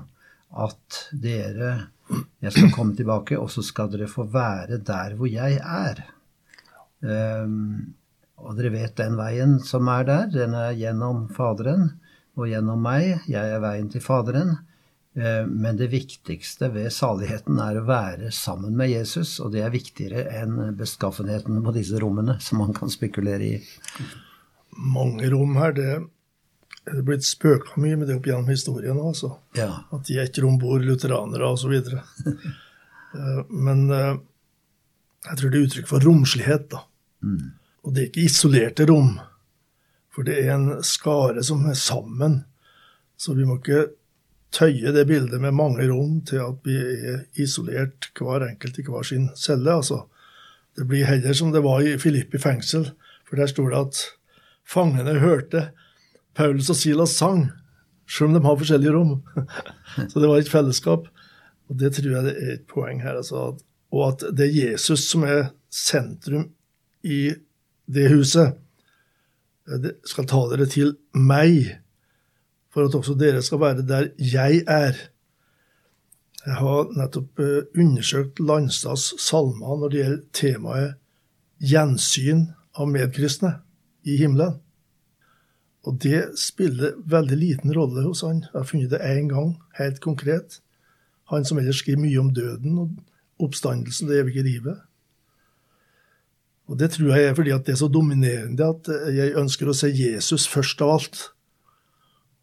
at 0.57 1.03
dere 1.13 1.73
jeg 2.41 2.55
skal 2.55 2.71
komme 2.73 2.97
tilbake, 2.97 3.37
og 3.39 3.51
så 3.53 3.63
skal 3.65 3.91
dere 3.93 4.09
få 4.11 4.27
være 4.33 4.81
der 4.85 5.17
hvor 5.19 5.29
jeg 5.31 5.59
er. 5.61 6.05
Um, 7.05 7.95
og 8.39 8.57
dere 8.59 8.73
vet 8.75 8.97
den 8.99 9.19
veien 9.19 9.59
som 9.67 9.91
er 9.93 10.07
der. 10.09 10.31
Den 10.33 10.57
er 10.57 10.77
gjennom 10.79 11.27
Faderen 11.35 11.91
og 12.39 12.49
gjennom 12.51 12.81
meg. 12.83 13.27
Jeg 13.31 13.55
er 13.55 13.63
veien 13.63 13.91
til 13.93 14.05
Faderen. 14.05 14.57
Uh, 15.19 15.45
men 15.51 15.79
det 15.81 15.91
viktigste 15.93 16.71
ved 16.73 16.93
saligheten 16.95 17.59
er 17.63 17.81
å 17.81 17.87
være 17.89 18.33
sammen 18.35 18.77
med 18.79 18.93
Jesus, 18.93 19.37
og 19.43 19.53
det 19.53 19.65
er 19.67 19.75
viktigere 19.75 20.29
enn 20.41 20.77
beskaffenheten 20.79 21.61
på 21.65 21.75
disse 21.77 22.01
rommene, 22.01 22.39
som 22.41 22.63
man 22.63 22.77
kan 22.77 22.93
spekulere 22.93 23.53
i. 23.57 23.59
Mange 24.79 25.29
rom 25.33 25.59
her, 25.59 25.75
det 25.75 25.93
det 26.93 27.03
er 27.03 27.07
blitt 27.07 27.27
spøka 27.27 27.81
mye 27.81 27.99
med 27.99 28.09
det 28.09 28.17
opp 28.19 28.27
gjennom 28.29 28.49
historien. 28.53 28.99
Altså. 29.01 29.33
Ja. 29.59 29.71
At 29.95 30.09
de 30.09 30.19
er 30.19 30.29
ikke 30.29 30.47
om 30.49 30.59
bord 30.61 30.87
lutheranere 30.87 31.53
osv. 31.55 31.79
Eh, 33.09 33.39
men 33.49 33.87
eh, 33.89 34.19
jeg 35.25 35.39
tror 35.41 35.49
det 35.49 35.57
er 35.57 35.63
uttrykk 35.65 35.87
for 35.89 36.05
romslighet. 36.05 36.67
da. 36.69 36.83
Mm. 37.25 37.55
Og 37.89 37.95
det 37.95 38.03
er 38.03 38.09
ikke 38.11 38.27
isolerte 38.29 38.85
rom, 38.91 39.15
for 40.13 40.29
det 40.29 40.35
er 40.43 40.51
en 40.53 40.83
skare 40.85 41.41
som 41.41 41.65
er 41.71 41.79
sammen. 41.81 42.43
Så 43.17 43.33
vi 43.33 43.47
må 43.49 43.57
ikke 43.63 43.87
tøye 44.53 44.93
det 44.93 45.07
bildet 45.09 45.41
med 45.41 45.57
mange 45.57 45.89
rom 45.89 46.21
til 46.29 46.45
at 46.45 46.61
vi 46.69 46.77
er 46.77 47.25
isolert, 47.41 48.11
hver 48.21 48.45
enkelt 48.51 48.77
i 48.77 48.85
hver 48.85 49.09
sin 49.09 49.31
celle. 49.37 49.81
altså. 49.81 50.03
Det 50.77 50.85
blir 50.85 51.09
heller 51.09 51.33
som 51.33 51.53
det 51.53 51.65
var 51.65 51.81
i 51.81 51.97
Filippi 51.99 52.39
fengsel, 52.39 52.91
for 53.25 53.41
der 53.41 53.49
står 53.51 53.73
det 53.73 53.81
at 53.87 54.05
fangene 54.69 55.19
hørte 55.25 55.71
Paulus 56.39 56.71
og 56.71 56.79
Silas 56.79 57.17
sang, 57.19 57.49
selv 58.07 58.31
om 58.31 58.37
de 58.37 58.45
har 58.45 58.59
forskjellige 58.61 58.95
rom. 58.95 59.17
Så 60.11 60.21
det 60.23 60.29
var 60.31 60.39
et 60.39 60.51
fellesskap. 60.51 61.09
Og 61.69 61.81
det 61.81 61.93
tror 61.97 62.15
jeg 62.15 62.29
det 62.29 62.37
er 62.39 62.53
et 62.55 62.69
poeng 62.71 63.03
her. 63.03 63.19
Altså, 63.19 63.59
og 63.93 64.05
at 64.07 64.25
det 64.37 64.47
er 64.47 64.71
Jesus 64.71 65.09
som 65.11 65.27
er 65.27 65.51
sentrum 65.73 66.49
i 67.03 67.35
det 67.89 68.09
huset. 68.13 68.57
Det 69.69 69.99
skal 70.09 70.29
ta 70.29 70.41
dere 70.53 70.69
til 70.71 70.95
meg, 71.13 71.75
for 72.73 72.89
at 72.89 72.97
også 72.97 73.17
dere 73.19 73.43
skal 73.45 73.61
være 73.61 73.85
der 73.89 74.13
jeg 74.17 74.63
er. 74.65 74.97
Jeg 76.47 76.57
har 76.57 76.95
nettopp 76.97 77.43
eh, 77.43 77.67
undersøkt 77.77 78.41
Landstads 78.41 79.11
salmer 79.21 79.81
når 79.81 79.91
det 79.93 80.01
gjelder 80.01 80.23
temaet 80.33 80.95
gjensyn 81.59 82.47
av 82.79 82.89
medkristne 82.89 83.57
i 84.07 84.17
himmelen. 84.21 84.61
Og 85.89 85.97
det 86.05 86.35
spiller 86.37 86.99
veldig 87.09 87.39
liten 87.41 87.73
rolle 87.73 88.05
hos 88.05 88.21
han. 88.27 88.43
Jeg 88.45 88.57
har 88.59 88.67
funnet 88.69 88.93
det 88.93 89.01
én 89.01 89.31
gang, 89.31 89.55
helt 89.79 90.03
konkret. 90.05 90.61
Han 91.33 91.47
som 91.49 91.61
ellers 91.61 91.81
skriver 91.81 92.03
mye 92.03 92.21
om 92.21 92.29
døden 92.37 92.77
og 92.83 93.47
oppstandelsen, 93.49 94.11
det 94.11 94.21
evige 94.21 94.45
livet. 94.45 94.85
Og 96.69 96.77
Det 96.77 96.91
tror 96.93 97.15
jeg 97.17 97.25
er 97.25 97.35
fordi 97.35 97.55
at 97.55 97.65
det 97.65 97.73
er 97.73 97.81
så 97.81 97.89
dominerende 97.89 98.69
at 98.69 98.89
jeg 99.17 99.37
ønsker 99.41 99.71
å 99.71 99.77
se 99.77 99.89
Jesus 99.89 100.45
først 100.53 100.83
av 100.85 100.99
alt. 100.99 101.21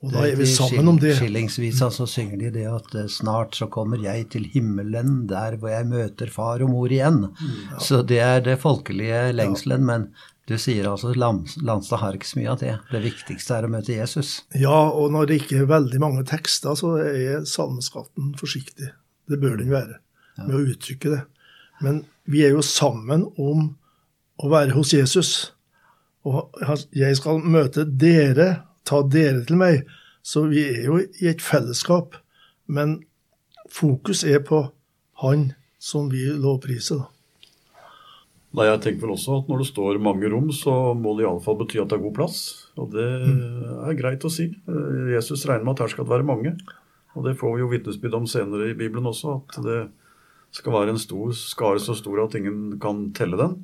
Og 0.06 0.12
da 0.14 0.26
er 0.28 0.38
vi 0.38 0.46
sammen 0.50 0.90
om 0.92 0.98
det. 1.02 1.16
Skillingsvisa 1.18 1.88
så 1.94 2.06
synger 2.10 2.42
de 2.44 2.50
det 2.60 2.66
at 2.70 2.94
eh, 2.98 3.08
snart 3.10 3.56
så 3.58 3.66
kommer 3.72 4.02
jeg 4.04 4.28
til 4.34 4.46
himmelen, 4.54 5.24
der 5.30 5.58
hvor 5.58 5.72
jeg 5.72 5.88
møter 5.90 6.30
far 6.34 6.62
og 6.66 6.74
mor 6.74 6.94
igjen. 6.94 7.24
Ja. 7.26 7.32
Mm. 7.32 7.80
Så 7.88 8.02
det 8.06 8.20
er 8.22 8.44
det 8.46 8.60
folkelige 8.62 9.32
lengselen. 9.34 9.86
Ja. 9.86 9.88
Men 9.94 10.10
du 10.46 10.58
sier 10.62 10.86
altså 10.86 11.14
Landstad 11.18 12.02
har 12.04 12.18
ikke 12.18 12.30
så 12.30 12.38
mye 12.38 12.52
av 12.52 12.60
det. 12.62 12.74
Det 12.92 13.02
viktigste 13.02 13.56
er 13.58 13.66
å 13.66 13.72
møte 13.74 13.96
Jesus. 13.96 14.44
Ja, 14.54 14.92
og 14.94 15.10
når 15.16 15.30
det 15.30 15.40
ikke 15.42 15.64
er 15.64 15.72
veldig 15.72 16.02
mange 16.04 16.26
tekster, 16.30 16.78
så 16.78 16.96
er 17.02 17.48
salmeskatten 17.50 18.36
forsiktig. 18.38 18.92
Det 19.26 19.40
bør 19.42 19.58
den 19.58 19.74
være, 19.74 19.98
med 20.44 20.54
å 20.54 20.62
uttrykke 20.70 21.16
det. 21.16 21.24
Men 21.82 22.04
vi 22.30 22.44
er 22.46 22.54
jo 22.54 22.62
sammen 22.66 23.26
om 23.42 23.72
å 24.38 24.52
være 24.52 24.76
hos 24.78 24.94
Jesus. 24.94 25.32
Og 26.26 26.54
jeg 26.94 27.18
skal 27.18 27.42
møte 27.42 27.88
dere 27.90 28.50
ta 28.86 29.02
dere 29.02 29.42
til 29.50 29.58
meg. 29.58 29.82
Så 30.26 30.46
vi 30.54 30.62
er 30.70 30.86
jo 30.92 31.02
i 31.02 31.30
et 31.32 31.42
fellesskap. 31.42 32.20
Men 32.70 33.00
fokus 33.74 34.22
er 34.26 34.46
på 34.46 34.62
han 35.26 35.52
som 35.82 36.10
vi 36.14 36.28
lovpriser, 36.30 37.02
da. 37.02 37.15
Nei, 38.56 38.70
jeg 38.70 38.82
tenker 38.84 39.04
vel 39.04 39.16
også 39.18 39.42
at 39.42 39.50
Når 39.52 39.62
det 39.62 39.68
står 39.68 39.98
mange 40.00 40.30
rom, 40.32 40.48
så 40.56 40.94
må 40.96 41.16
det 41.18 41.26
iallfall 41.26 41.58
bety 41.60 41.82
at 41.82 41.92
det 41.92 41.98
er 41.98 42.06
god 42.06 42.16
plass. 42.16 42.40
Og 42.80 42.94
det 42.94 43.06
mm. 43.26 43.86
er 43.90 44.00
greit 44.00 44.24
å 44.24 44.32
si. 44.32 44.48
Jesus 45.12 45.44
regner 45.50 45.68
med 45.68 45.76
at 45.76 45.86
her 45.86 45.94
skal 45.96 46.08
det 46.08 46.16
være 46.16 46.28
mange. 46.28 46.56
Og 47.16 47.28
det 47.28 47.38
får 47.40 47.56
vi 47.56 47.64
jo 47.64 47.70
vitnesbyrd 47.72 48.18
om 48.18 48.28
senere 48.28 48.72
i 48.72 48.78
Bibelen 48.78 49.08
også, 49.08 49.38
at 49.40 49.60
det 49.64 49.80
skal 50.56 50.76
være 50.76 50.94
en 50.94 51.02
stor 51.02 51.32
skare 51.36 51.82
så 51.84 51.96
stor 51.98 52.26
at 52.26 52.36
ingen 52.40 52.78
kan 52.82 53.10
telle 53.16 53.40
den. 53.40 53.56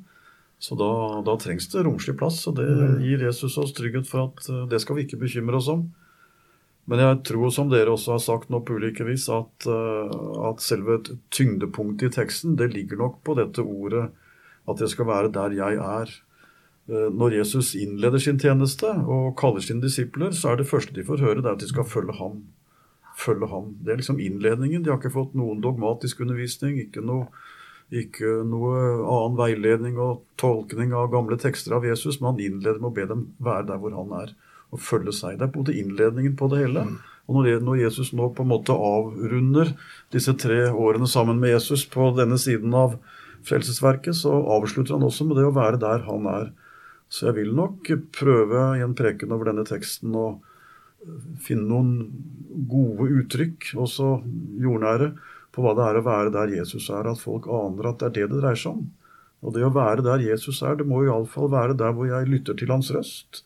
Så 0.62 0.76
da, 0.78 0.92
da, 1.26 1.34
trengs 1.40 1.66
det 1.72 1.82
romslig 1.82 2.14
plass, 2.20 2.44
og 2.46 2.54
det 2.60 2.68
mm. 2.68 3.00
gir 3.02 3.24
Jesus 3.26 3.56
oss 3.58 3.72
trygghet 3.74 4.06
for 4.06 4.28
at 4.28 4.46
eh, 4.46 4.64
det 4.70 4.78
skal 4.82 4.94
vi 4.94 5.06
ikke 5.08 5.18
bekymre 5.24 5.58
oss 5.58 5.66
om. 5.72 5.88
Men 6.90 7.02
jeg 7.02 7.18
tror, 7.26 7.48
som 7.54 7.70
dere 7.70 7.90
også 7.94 8.14
har 8.14 8.22
sagt 8.22 8.50
nå 8.50 8.60
på 8.62 8.76
ulike 8.78 9.06
vis, 9.06 9.26
at, 9.32 9.66
eh, 9.66 10.12
at 10.46 10.62
selve 10.62 11.00
tyngdepunktet 11.34 12.12
i 12.12 12.14
teksten 12.14 12.54
det 12.60 12.70
ligger 12.76 13.00
nok 13.02 13.18
på 13.26 13.34
dette 13.38 13.64
ordet 13.64 14.06
at 14.68 14.80
jeg 14.80 14.92
skal 14.92 15.08
være 15.08 15.32
der 15.34 15.56
jeg 15.56 15.78
er. 15.82 16.12
Eh, 16.90 17.08
når 17.14 17.38
Jesus 17.38 17.74
innleder 17.78 18.18
sin 18.18 18.38
tjeneste 18.38 18.90
og 18.90 19.36
kaller 19.38 19.64
sine 19.64 19.82
disipler, 19.82 20.34
så 20.34 20.52
er 20.52 20.60
det 20.60 20.70
første 20.70 20.94
de 20.94 21.06
får 21.06 21.22
høre, 21.22 21.40
det 21.40 21.50
er 21.50 21.56
at 21.56 21.64
de 21.64 21.70
skal 21.70 21.88
følge 21.88 22.16
ham. 22.18 22.42
Følge 23.18 23.48
ham. 23.48 23.74
Det 23.84 23.92
er 23.92 24.00
liksom 24.00 24.20
innledningen. 24.20 24.82
De 24.82 24.90
har 24.90 25.00
ikke 25.00 25.14
fått 25.14 25.34
noen 25.38 25.60
dogmatisk 25.62 26.22
undervisning, 26.24 26.78
ikke 26.80 27.04
noe 27.04 27.28
ikke 27.92 28.38
noe 28.48 28.76
annen 29.04 29.34
veiledning 29.36 29.98
og 30.00 30.22
tolkning 30.40 30.94
av 30.96 31.10
gamle 31.12 31.36
tekster 31.36 31.74
av 31.76 31.84
Jesus, 31.84 32.20
men 32.20 32.32
han 32.32 32.40
innleder 32.40 32.80
med 32.80 32.88
å 32.88 32.96
be 32.96 33.04
dem 33.10 33.24
være 33.42 33.66
der 33.68 33.82
hvor 33.82 33.96
han 33.98 34.14
er, 34.16 34.32
og 34.72 34.80
følge 34.80 35.12
seg. 35.12 35.36
Det 35.36 35.44
er 35.44 35.50
på 35.52 35.60
en 35.60 35.66
måte 35.66 35.76
innledningen 35.76 36.36
på 36.40 36.48
det 36.48 36.62
hele. 36.62 36.86
Mm. 36.88 36.94
Og 37.28 37.44
når 37.62 37.82
Jesus 37.82 38.14
nå 38.16 38.30
på 38.34 38.46
en 38.46 38.50
måte 38.50 38.74
avrunder 38.74 39.74
disse 40.14 40.32
tre 40.40 40.64
årene 40.70 41.06
sammen 41.08 41.38
med 41.42 41.52
Jesus 41.52 41.84
på 41.88 42.08
denne 42.16 42.38
siden 42.40 42.72
av 42.74 42.96
frelsesverket, 43.48 44.16
så 44.18 44.32
avslutter 44.56 44.96
han 44.96 45.06
også 45.06 45.26
med 45.28 45.38
det 45.40 45.48
å 45.48 45.54
være 45.56 45.80
der 45.82 46.06
han 46.06 46.28
er. 46.30 46.48
Så 47.12 47.28
jeg 47.28 47.40
vil 47.42 47.52
nok 47.56 47.90
prøve 48.14 48.64
i 48.78 48.84
en 48.84 48.96
preken 48.96 49.34
over 49.34 49.50
denne 49.50 49.66
teksten 49.68 50.14
å 50.16 50.26
finne 51.42 51.66
noen 51.68 51.92
gode 52.70 53.08
uttrykk, 53.20 53.72
også 53.82 54.14
jordnære, 54.62 55.12
på 55.52 55.60
hva 55.64 55.74
det 55.76 55.84
er 55.84 55.98
å 55.98 56.06
være 56.06 56.32
der 56.32 56.54
Jesus 56.56 56.88
er, 56.88 57.08
at 57.10 57.20
folk 57.20 57.48
aner 57.52 57.90
at 57.90 58.00
det 58.00 58.08
er 58.08 58.14
det 58.16 58.28
det 58.30 58.40
dreier 58.40 58.60
seg 58.60 58.78
om. 58.78 58.84
Og 59.42 59.56
det 59.56 59.64
å 59.66 59.72
være 59.74 60.04
der 60.06 60.22
Jesus 60.24 60.62
er, 60.62 60.78
det 60.78 60.86
må 60.88 61.02
iallfall 61.02 61.50
være 61.52 61.76
der 61.78 61.92
hvor 61.96 62.08
jeg 62.08 62.30
lytter 62.30 62.56
til 62.56 62.70
hans 62.72 62.92
røst, 62.94 63.42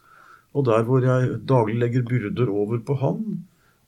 og 0.57 0.69
der 0.69 0.85
hvor 0.89 1.05
jeg 1.05 1.41
daglig 1.49 1.81
legger 1.81 2.05
byrder 2.07 2.53
over 2.53 2.81
på 2.85 2.99
han, 3.01 3.25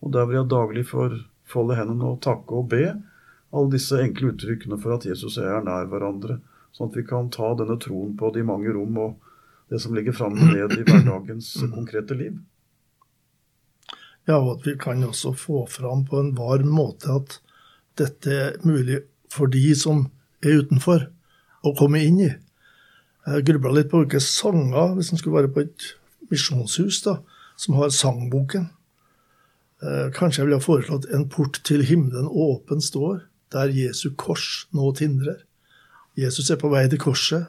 og 0.03 0.13
der 0.15 0.27
hvor 0.27 0.39
jeg 0.39 0.51
daglig 0.51 0.85
får 0.89 1.21
folde 1.49 1.77
hendene 1.79 2.13
og 2.13 2.21
takke 2.25 2.59
og 2.59 2.69
be. 2.73 2.97
Alle 3.53 3.73
disse 3.73 4.01
enkle 4.03 4.33
uttrykkene 4.33 4.77
for 4.81 4.99
at 4.99 5.07
Jesus 5.09 5.39
og 5.39 5.47
jeg 5.47 5.57
er 5.57 5.65
nær 5.65 5.89
hverandre, 5.89 6.39
sånn 6.77 6.91
at 6.91 6.99
vi 6.99 7.07
kan 7.09 7.31
ta 7.33 7.55
denne 7.57 7.79
troen 7.81 8.15
på 8.19 8.31
de 8.35 8.45
mange 8.45 8.73
rom 8.75 8.99
og 9.01 9.17
det 9.73 9.81
som 9.83 9.95
ligger 9.97 10.17
framme 10.17 10.51
ned 10.53 10.75
i 10.77 10.85
hverdagens 10.85 11.51
konkrete 11.75 12.17
liv. 12.17 12.39
Ja, 14.29 14.37
og 14.37 14.59
at 14.59 14.67
vi 14.69 14.75
kan 14.81 15.05
også 15.05 15.33
få 15.37 15.65
fram 15.73 16.05
på 16.09 16.21
en 16.21 16.35
varm 16.37 16.73
måte 16.77 17.15
at 17.15 17.39
dette 18.01 18.33
er 18.33 18.59
mulig 18.69 19.01
for 19.33 19.49
de 19.53 19.73
som 19.77 20.07
er 20.45 20.61
utenfor, 20.63 21.09
å 21.67 21.73
komme 21.77 22.01
inn 22.05 22.21
i. 22.23 22.29
Jeg 23.29 23.45
grubla 23.49 23.73
litt 23.75 23.89
på 23.91 24.03
hvilke 24.03 24.21
sanger, 24.23 24.95
hvis 24.97 25.11
en 25.13 25.21
skulle 25.21 25.41
være 25.41 25.53
på 25.53 25.65
et 25.65 25.87
misjonshus 26.31 27.01
da, 27.05 27.19
som 27.59 27.77
har 27.81 27.91
sangboken. 27.93 28.69
Eh, 29.83 30.07
kanskje 30.15 30.41
jeg 30.41 30.47
ville 30.49 30.61
ha 30.61 30.65
foreslått 30.65 31.09
'En 31.11 31.29
port 31.29 31.61
til 31.65 31.83
himmelen 31.83 32.29
åpen 32.29 32.81
står', 32.81 33.27
der 33.53 33.73
Jesu 33.73 34.11
kors 34.17 34.67
nå 34.77 34.93
tindrer. 34.99 35.43
Jesus 36.19 36.51
er 36.51 36.59
på 36.61 36.71
vei 36.73 36.87
til 36.91 37.01
korset, 37.01 37.47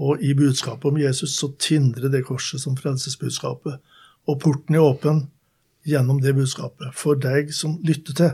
og 0.00 0.22
i 0.24 0.32
budskapet 0.34 0.88
om 0.88 1.00
Jesus 1.00 1.34
så 1.36 1.50
tindrer 1.60 2.08
det 2.08 2.24
korset 2.24 2.62
som 2.62 2.76
frelsesbudskapet. 2.78 3.76
Og 4.28 4.38
porten 4.40 4.76
er 4.76 4.86
åpen 4.86 5.26
gjennom 5.88 6.22
det 6.24 6.32
budskapet 6.38 6.94
for 6.96 7.20
deg 7.20 7.52
som 7.54 7.76
lytter 7.84 8.16
til. 8.16 8.32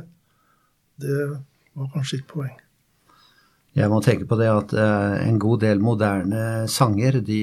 Det 1.02 1.26
var 1.74 1.90
kanskje 1.94 2.20
ikke 2.20 2.32
poeng. 2.36 2.54
Jeg 3.76 3.92
må 3.92 3.98
tenke 4.00 4.24
på 4.24 4.38
det 4.40 4.46
at 4.48 4.72
uh, 4.72 5.18
en 5.20 5.36
god 5.40 5.60
del 5.66 5.82
moderne 5.84 6.64
sanger 6.72 7.18
de 7.24 7.40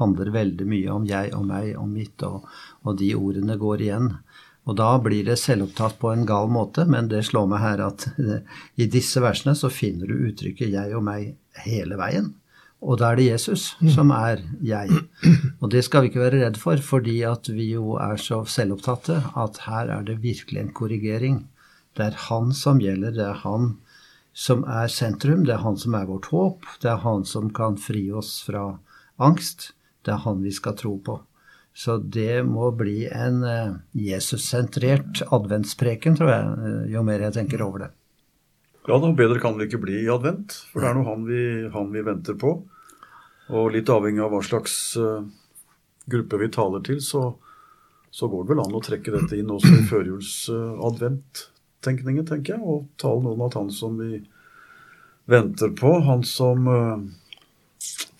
handler 0.00 0.32
veldig 0.34 0.66
mye 0.66 0.94
om 0.96 1.04
jeg 1.06 1.30
og 1.36 1.44
meg 1.46 1.76
og 1.78 1.86
mitt, 1.86 2.24
og, 2.26 2.48
og, 2.82 2.96
de 2.98 3.12
ordene 3.14 3.54
går 3.60 3.84
igjen. 3.86 4.08
Og 4.66 4.74
da 4.80 4.88
blir 4.98 5.26
det 5.28 5.38
selvopptatt 5.38 5.98
på 6.00 6.10
en 6.10 6.24
gal 6.26 6.50
måte, 6.50 6.86
men 6.90 7.10
det 7.10 7.22
slår 7.28 7.46
meg 7.50 7.62
her 7.62 7.84
at 7.86 8.08
uh, 8.18 8.40
i 8.74 8.88
disse 8.90 9.22
versene 9.22 9.54
så 9.54 9.70
finner 9.70 10.10
du 10.10 10.26
uttrykket 10.30 10.72
'jeg 10.72 10.96
og 10.98 11.04
meg' 11.06 11.36
hele 11.66 11.96
veien. 12.00 12.34
Og 12.84 12.98
da 13.00 13.10
er 13.10 13.16
det 13.16 13.30
Jesus 13.30 13.70
som 13.94 14.10
er 14.12 14.42
jeg. 14.62 14.90
Og 15.62 15.70
det 15.72 15.82
skal 15.86 16.02
vi 16.02 16.10
ikke 16.10 16.20
være 16.26 16.42
redd 16.44 16.58
for, 16.60 16.76
fordi 16.76 17.22
at 17.24 17.48
vi 17.48 17.70
jo 17.72 17.96
er 18.02 18.20
så 18.20 18.42
selvopptatte 18.44 19.22
at 19.36 19.62
her 19.64 19.88
er 19.94 20.02
det 20.04 20.20
virkelig 20.22 20.60
en 20.60 20.74
korrigering. 20.76 21.38
Det 21.96 22.04
er 22.10 22.18
han 22.28 22.52
som 22.52 22.82
gjelder. 22.82 23.14
Det 23.16 23.24
er 23.24 23.40
han 23.46 23.78
som 24.36 24.66
er 24.68 24.92
sentrum. 24.92 25.46
Det 25.48 25.56
er 25.56 25.64
han 25.64 25.80
som 25.80 25.96
er 25.96 26.04
vårt 26.10 26.28
håp. 26.34 26.68
Det 26.82 26.92
er 26.92 27.00
han 27.06 27.24
som 27.24 27.48
kan 27.50 27.80
fri 27.80 28.10
oss 28.12 28.42
fra 28.44 28.76
angst. 29.16 29.72
Det 30.04 30.12
er 30.12 30.22
han 30.28 30.44
vi 30.44 30.52
skal 30.52 30.76
tro 30.76 30.98
på. 31.00 31.22
Så 31.76 31.98
det 32.00 32.40
må 32.48 32.70
bli 32.72 33.02
en 33.12 33.42
eh, 33.44 33.74
Jesus-sentrert 34.00 35.20
adventspreken, 35.28 36.14
tror 36.16 36.30
jeg, 36.32 36.52
eh, 36.64 36.84
jo 36.94 37.02
mer 37.04 37.26
jeg 37.26 37.34
tenker 37.36 37.64
over 37.66 37.84
det. 37.84 37.88
Ja, 38.86 38.96
noe 38.96 39.12
bedre 39.18 39.42
kan 39.42 39.58
det 39.58 39.66
ikke 39.68 39.82
bli 39.82 39.98
i 40.04 40.08
advent, 40.08 40.54
for 40.70 40.80
det 40.80 40.88
er 40.88 40.96
noe 40.96 41.10
han 41.10 41.26
han 41.74 41.90
vi 41.92 42.04
venter 42.06 42.38
på. 42.40 42.54
Og 43.52 43.74
litt 43.74 43.90
avhengig 43.92 44.22
av 44.24 44.32
hva 44.32 44.40
slags 44.46 44.76
uh, 44.98 45.26
gruppe 46.10 46.38
vi 46.40 46.48
taler 46.54 46.82
til, 46.86 47.02
så, 47.02 47.26
så, 48.10 48.30
går 48.30 48.46
det 48.46 48.54
vel 48.54 48.62
an 48.64 48.78
å 48.78 48.82
trekke 48.82 49.12
dette 49.14 49.38
inn 49.38 49.52
også 49.54 49.74
i 49.74 49.84
førjulsadvent. 49.90 51.42
Uh, 51.44 51.68
tenker 51.86 52.08
jeg, 52.08 52.58
og 52.62 52.88
tale 52.98 53.22
noe 53.22 53.36
om 53.36 53.44
at 53.46 53.58
han 53.58 53.70
som 53.74 54.00
vi 54.00 54.22
venter 55.30 55.74
på, 55.78 55.92
han 56.06 56.24
som 56.26 56.66
uh, 56.70 57.04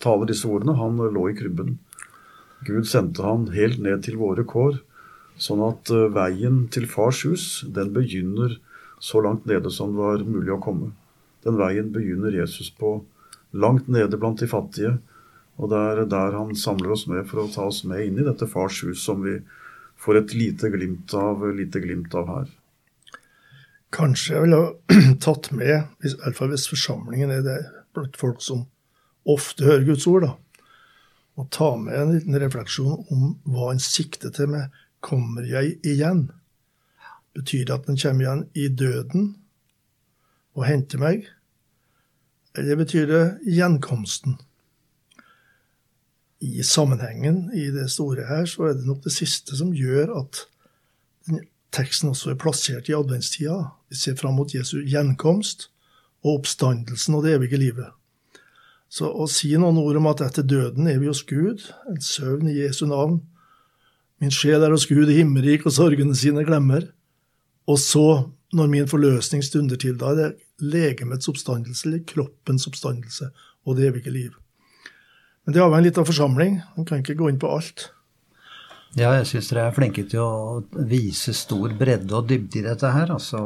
taler 0.03 0.29
disse 0.29 0.47
ordene, 0.47 0.77
han 0.79 0.99
lå 0.99 1.29
i 1.31 1.35
krybben. 1.35 1.77
Gud 2.65 2.87
sendte 2.89 3.25
han 3.25 3.49
helt 3.53 3.81
ned 3.83 4.05
til 4.07 4.17
våre 4.17 4.45
kår, 4.47 4.79
sånn 5.37 5.61
at 5.65 5.91
uh, 5.93 6.07
veien 6.13 6.65
til 6.73 6.87
fars 6.89 7.21
hus, 7.27 7.45
den 7.69 7.93
begynner 7.93 8.57
så 9.03 9.21
langt 9.21 9.45
nede 9.45 9.69
som 9.73 9.93
det 9.93 10.01
var 10.01 10.25
mulig 10.25 10.55
å 10.55 10.61
komme. 10.61 10.91
Den 11.45 11.59
veien 11.59 11.91
begynner 11.93 12.33
Jesus 12.33 12.71
på 12.73 12.97
langt 13.53 13.87
nede 13.87 14.17
blant 14.17 14.41
de 14.41 14.49
fattige, 14.49 14.97
og 15.57 15.71
det 15.71 15.77
er 15.77 16.03
der 16.09 16.37
han 16.37 16.55
samler 16.57 16.93
oss 16.93 17.07
med 17.09 17.25
for 17.29 17.43
å 17.43 17.51
ta 17.53 17.67
oss 17.69 17.83
med 17.87 18.03
inn 18.05 18.19
i 18.21 18.25
dette 18.25 18.49
fars 18.49 18.81
hus 18.85 19.01
som 19.05 19.23
vi 19.25 19.39
får 19.97 20.21
et 20.21 20.33
lite 20.37 20.69
glimt 20.73 21.13
av, 21.17 21.45
lite 21.57 21.81
glimt 21.81 22.13
av 22.17 22.29
her. 22.29 22.49
Kanskje 23.93 24.35
jeg 24.35 24.45
ville 24.45 24.59
ha 24.61 24.97
tatt 25.25 25.49
med, 25.55 25.87
i 26.03 26.13
hvert 26.13 26.37
fall 26.37 26.51
hvis 26.53 26.67
forsamlingen 26.69 27.33
er 27.33 27.45
det 27.45 27.57
blant 27.95 28.17
folk 28.19 28.43
som 28.45 28.65
ofte 29.27 29.65
hører 29.65 29.87
Guds 29.87 30.05
ord, 30.09 30.27
da, 30.27 30.33
og 31.37 31.49
ta 31.53 31.75
med 31.77 31.95
en 31.95 32.13
liten 32.15 32.39
refleksjon 32.41 33.05
om 33.13 33.27
hva 33.45 33.71
en 33.71 33.83
sikter 33.83 34.33
til 34.33 34.49
med 34.49 34.69
'kommer 35.01 35.45
jeg 35.45 35.77
igjen'? 35.85 36.31
Betyr 37.35 37.65
det 37.65 37.73
at 37.73 37.89
en 37.89 37.97
kommer 37.97 38.25
igjen 38.25 38.49
i 38.55 38.67
døden 38.67 39.35
og 40.55 40.65
henter 40.65 40.97
meg? 40.97 41.27
Eller 42.55 42.75
betyr 42.75 43.05
det 43.05 43.39
gjenkomsten? 43.45 44.37
i 46.39 46.63
sammenhengen 46.63 47.51
i 47.53 47.69
det 47.73 47.89
store 47.91 48.27
her, 48.27 48.45
så 48.45 48.69
er 48.69 48.77
det 48.77 48.85
nok 48.85 49.03
det 49.03 49.13
siste 49.15 49.57
som 49.57 49.73
gjør 49.73 50.13
at 50.21 50.43
teksten 51.73 52.11
også 52.13 52.31
er 52.31 52.41
plassert 52.41 52.89
i 52.89 52.95
adventstida. 52.97 53.57
Vi 53.89 53.97
ser 53.97 54.17
fram 54.19 54.37
mot 54.37 54.53
Jesu 54.53 54.79
gjenkomst 54.85 55.69
og 56.23 56.39
oppstandelsen 56.39 57.17
og 57.17 57.25
det 57.25 57.35
evige 57.37 57.61
livet. 57.61 57.89
Så 58.89 59.09
å 59.11 59.27
si 59.31 59.51
noen 59.59 59.79
ord 59.81 59.99
om 59.99 60.07
at 60.09 60.23
etter 60.23 60.45
døden 60.47 60.87
er 60.87 61.01
vi 61.01 61.09
hos 61.09 61.25
Gud, 61.27 61.65
en 61.89 61.99
søvn 62.03 62.47
i 62.51 62.59
Jesu 62.61 62.85
navn 62.87 63.19
Min 64.17 64.33
sjel 64.33 64.63
er 64.65 64.73
hos 64.73 64.87
Gud 64.89 65.11
i 65.13 65.19
himmelrik, 65.19 65.67
og 65.67 65.75
sorgene 65.75 66.15
sine 66.17 66.41
glemmer. 66.45 66.87
Og 67.69 67.77
så, 67.77 68.25
når 68.55 68.71
min 68.71 68.89
forløsning 68.89 69.43
stunder 69.45 69.77
til, 69.77 69.93
da 69.99 70.09
er 70.09 70.17
det 70.17 70.29
legemets 70.73 71.29
oppstandelse, 71.29 71.85
eller 71.85 72.01
kroppens 72.09 72.65
oppstandelse, 72.69 73.29
og 73.67 73.77
det 73.77 73.91
evige 73.91 74.13
liv. 74.13 74.31
Men 75.45 75.53
det 75.53 75.61
har 75.61 75.69
litt 75.75 75.91
liten 75.91 76.07
forsamling. 76.07 76.57
Man 76.75 76.89
kan 76.89 77.03
ikke 77.03 77.19
gå 77.19 77.29
inn 77.29 77.37
på 77.39 77.51
alt. 77.53 77.91
Ja, 78.97 79.11
jeg 79.19 79.27
syns 79.29 79.51
dere 79.51 79.67
er 79.67 79.75
flinke 79.75 80.07
til 80.09 80.23
å 80.23 80.83
vise 80.89 81.35
stor 81.37 81.75
bredde 81.77 82.17
og 82.17 82.31
dybde 82.31 82.63
i 82.63 82.65
dette 82.65 82.89
her. 82.95 83.13
Altså, 83.13 83.39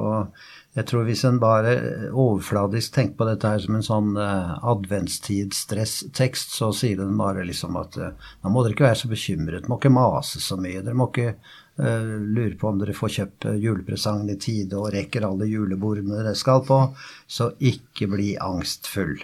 jeg 0.72 0.88
tror 0.88 1.04
hvis 1.04 1.26
en 1.28 1.40
bare 1.42 1.74
overfladisk 2.16 2.94
tenker 2.96 3.18
på 3.20 3.26
dette 3.28 3.50
her 3.50 3.60
som 3.60 3.76
en 3.76 3.84
sånn 3.84 4.12
uh, 4.16 4.54
adventstidsstresstekst, 4.72 6.54
så 6.56 6.70
sier 6.76 7.02
den 7.02 7.18
bare 7.20 7.44
liksom 7.48 7.76
at 7.80 7.98
uh, 8.00 8.14
nå 8.40 8.52
må 8.54 8.64
dere 8.64 8.78
ikke 8.78 8.88
være 8.88 9.02
så 9.02 9.12
bekymret, 9.12 9.68
må 9.68 9.82
ikke 9.82 9.92
mase 9.92 10.40
så 10.40 10.56
mye. 10.56 10.80
Dere 10.86 10.96
må 10.96 11.10
ikke 11.12 11.34
uh, 11.36 12.16
lure 12.24 12.56
på 12.56 12.72
om 12.72 12.80
dere 12.80 12.96
får 12.96 13.16
kjøpt 13.18 13.50
julepresangen 13.60 14.32
i 14.32 14.40
tide 14.40 14.80
og 14.80 14.94
rekker 14.96 15.28
alle 15.28 15.50
julebordene 15.52 16.22
dere 16.22 16.38
skal 16.40 16.64
på. 16.64 16.80
Så 17.28 17.52
ikke 17.60 18.08
bli 18.14 18.38
angstfull. 18.40 19.18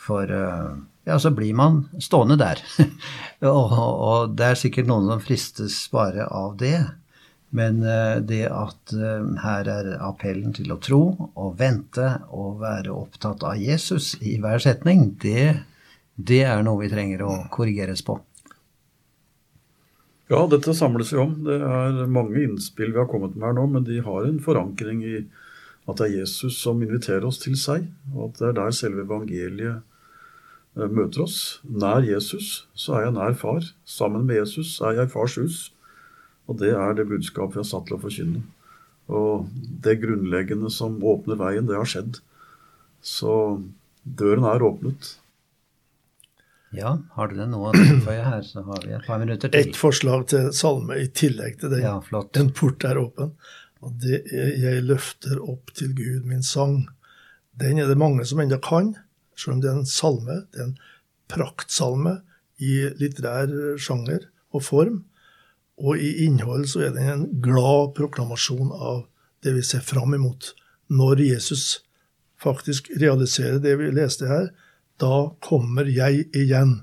For 0.00 0.26
uh, 0.26 0.74
ja, 1.06 1.20
så 1.22 1.30
blir 1.30 1.54
man 1.54 1.84
stående 2.02 2.34
der. 2.40 2.64
og, 3.46 3.78
og, 3.78 4.34
det 4.34 4.50
er 4.50 4.58
sikkert 4.58 4.90
noen 4.90 5.06
som 5.06 5.22
fristes 5.22 5.84
bare 5.94 6.26
av 6.26 6.58
det. 6.58 6.80
Men 7.56 7.80
uh, 7.82 8.20
det 8.22 8.44
at 8.46 8.94
uh, 8.94 9.26
her 9.42 9.70
er 9.70 9.90
appellen 10.06 10.54
til 10.54 10.70
å 10.70 10.78
tro 10.82 11.02
og 11.34 11.56
vente 11.58 12.06
og 12.30 12.60
være 12.62 12.94
opptatt 12.94 13.42
av 13.46 13.58
Jesus 13.58 14.14
i 14.22 14.36
hver 14.42 14.62
setning, 14.62 15.16
det, 15.22 15.64
det 16.14 16.44
er 16.46 16.62
noe 16.66 16.84
vi 16.84 16.92
trenger 16.92 17.26
å 17.26 17.32
korrigeres 17.50 18.04
på. 18.06 18.20
Ja, 20.30 20.44
dette 20.46 20.76
samles 20.78 21.10
vi 21.10 21.18
om. 21.18 21.34
Det 21.42 21.58
er 21.58 22.04
mange 22.06 22.38
innspill 22.44 22.94
vi 22.94 23.02
har 23.02 23.10
kommet 23.10 23.34
med 23.34 23.48
her 23.48 23.58
nå, 23.58 23.66
men 23.72 23.86
de 23.88 23.98
har 24.06 24.28
en 24.28 24.38
forankring 24.42 25.02
i 25.02 25.16
at 25.90 25.98
det 25.98 26.06
er 26.06 26.20
Jesus 26.20 26.60
som 26.62 26.78
inviterer 26.84 27.26
oss 27.26 27.40
til 27.42 27.56
seg, 27.58 27.88
og 28.14 28.28
at 28.28 28.38
det 28.38 28.50
er 28.52 28.58
der 28.60 28.76
selve 28.78 29.02
evangeliet 29.08 29.80
Eh, 30.78 30.86
møter 30.86 31.24
oss. 31.24 31.60
Nær 31.66 32.04
Jesus, 32.06 32.66
så 32.78 32.94
er 32.96 33.08
jeg 33.08 33.16
nær 33.18 33.34
far. 33.34 33.64
Sammen 33.84 34.26
med 34.26 34.38
Jesus 34.38 34.78
er 34.80 35.00
jeg 35.00 35.10
fars 35.10 35.34
hus. 35.40 35.58
Og 36.50 36.58
det 36.58 36.72
er 36.74 36.96
det 36.98 37.06
budskapet 37.10 37.56
vi 37.56 37.62
har 37.62 37.70
satt 37.70 37.86
til 37.88 37.96
å 37.96 38.02
forkynne. 38.02 38.42
Og 39.10 39.46
det 39.84 40.00
grunnleggende 40.02 40.70
som 40.74 40.98
åpner 41.06 41.38
veien, 41.38 41.66
det 41.70 41.78
har 41.78 41.88
skjedd. 41.88 42.20
Så 43.02 43.32
døren 44.02 44.46
er 44.50 44.66
åpnet. 44.66 45.14
Ja, 46.74 46.92
har 47.16 47.30
dere 47.32 47.48
noe 47.50 47.72
å 47.72 47.74
tilføye 47.74 48.22
her, 48.22 48.42
så 48.46 48.62
har 48.66 48.84
vi 48.84 48.94
et 48.94 49.06
par 49.06 49.18
minutter 49.22 49.50
til. 49.50 49.70
Et 49.70 49.78
forslag 49.78 50.28
til 50.30 50.52
salme 50.54 51.00
i 51.02 51.08
tillegg 51.10 51.58
til 51.62 51.72
det. 51.74 51.82
Ja, 51.82 51.96
flott. 52.06 52.36
En 52.38 52.52
port 52.54 52.86
er 52.86 53.00
åpen. 53.00 53.34
Og 53.80 53.96
det 54.02 54.22
er 54.28 54.50
'Jeg 54.60 54.84
løfter 54.84 55.40
opp 55.40 55.72
til 55.74 55.94
Gud 55.94 56.26
min 56.26 56.42
sang'. 56.42 56.86
Den 57.58 57.78
er 57.78 57.88
det 57.88 57.98
mange 57.98 58.24
som 58.24 58.38
ennå 58.38 58.60
kan. 58.62 58.94
Selv 59.36 59.54
om 59.54 59.60
det 59.60 59.70
er 59.70 59.78
en 59.78 59.86
salme, 59.86 60.46
det 60.52 60.60
er 60.60 60.64
en 60.64 60.78
praktsalme 61.28 62.20
i 62.60 62.90
litterær 63.00 63.78
sjanger 63.78 64.28
og 64.52 64.62
form. 64.62 65.04
Og 65.80 66.00
i 66.00 66.12
innhold 66.26 66.66
så 66.68 66.84
er 66.86 66.92
det 66.96 67.06
en 67.08 67.26
glad 67.42 67.94
proklamasjon 67.96 68.72
av 68.72 69.06
det 69.44 69.54
vi 69.56 69.64
ser 69.64 69.80
fram 69.84 70.14
imot. 70.14 70.52
Når 70.92 71.22
Jesus 71.24 71.80
faktisk 72.42 72.90
realiserer 73.00 73.60
det 73.64 73.76
vi 73.80 73.90
leste 73.94 74.28
her, 74.28 74.50
da 75.00 75.30
kommer 75.44 75.88
jeg 75.88 76.26
igjen. 76.36 76.82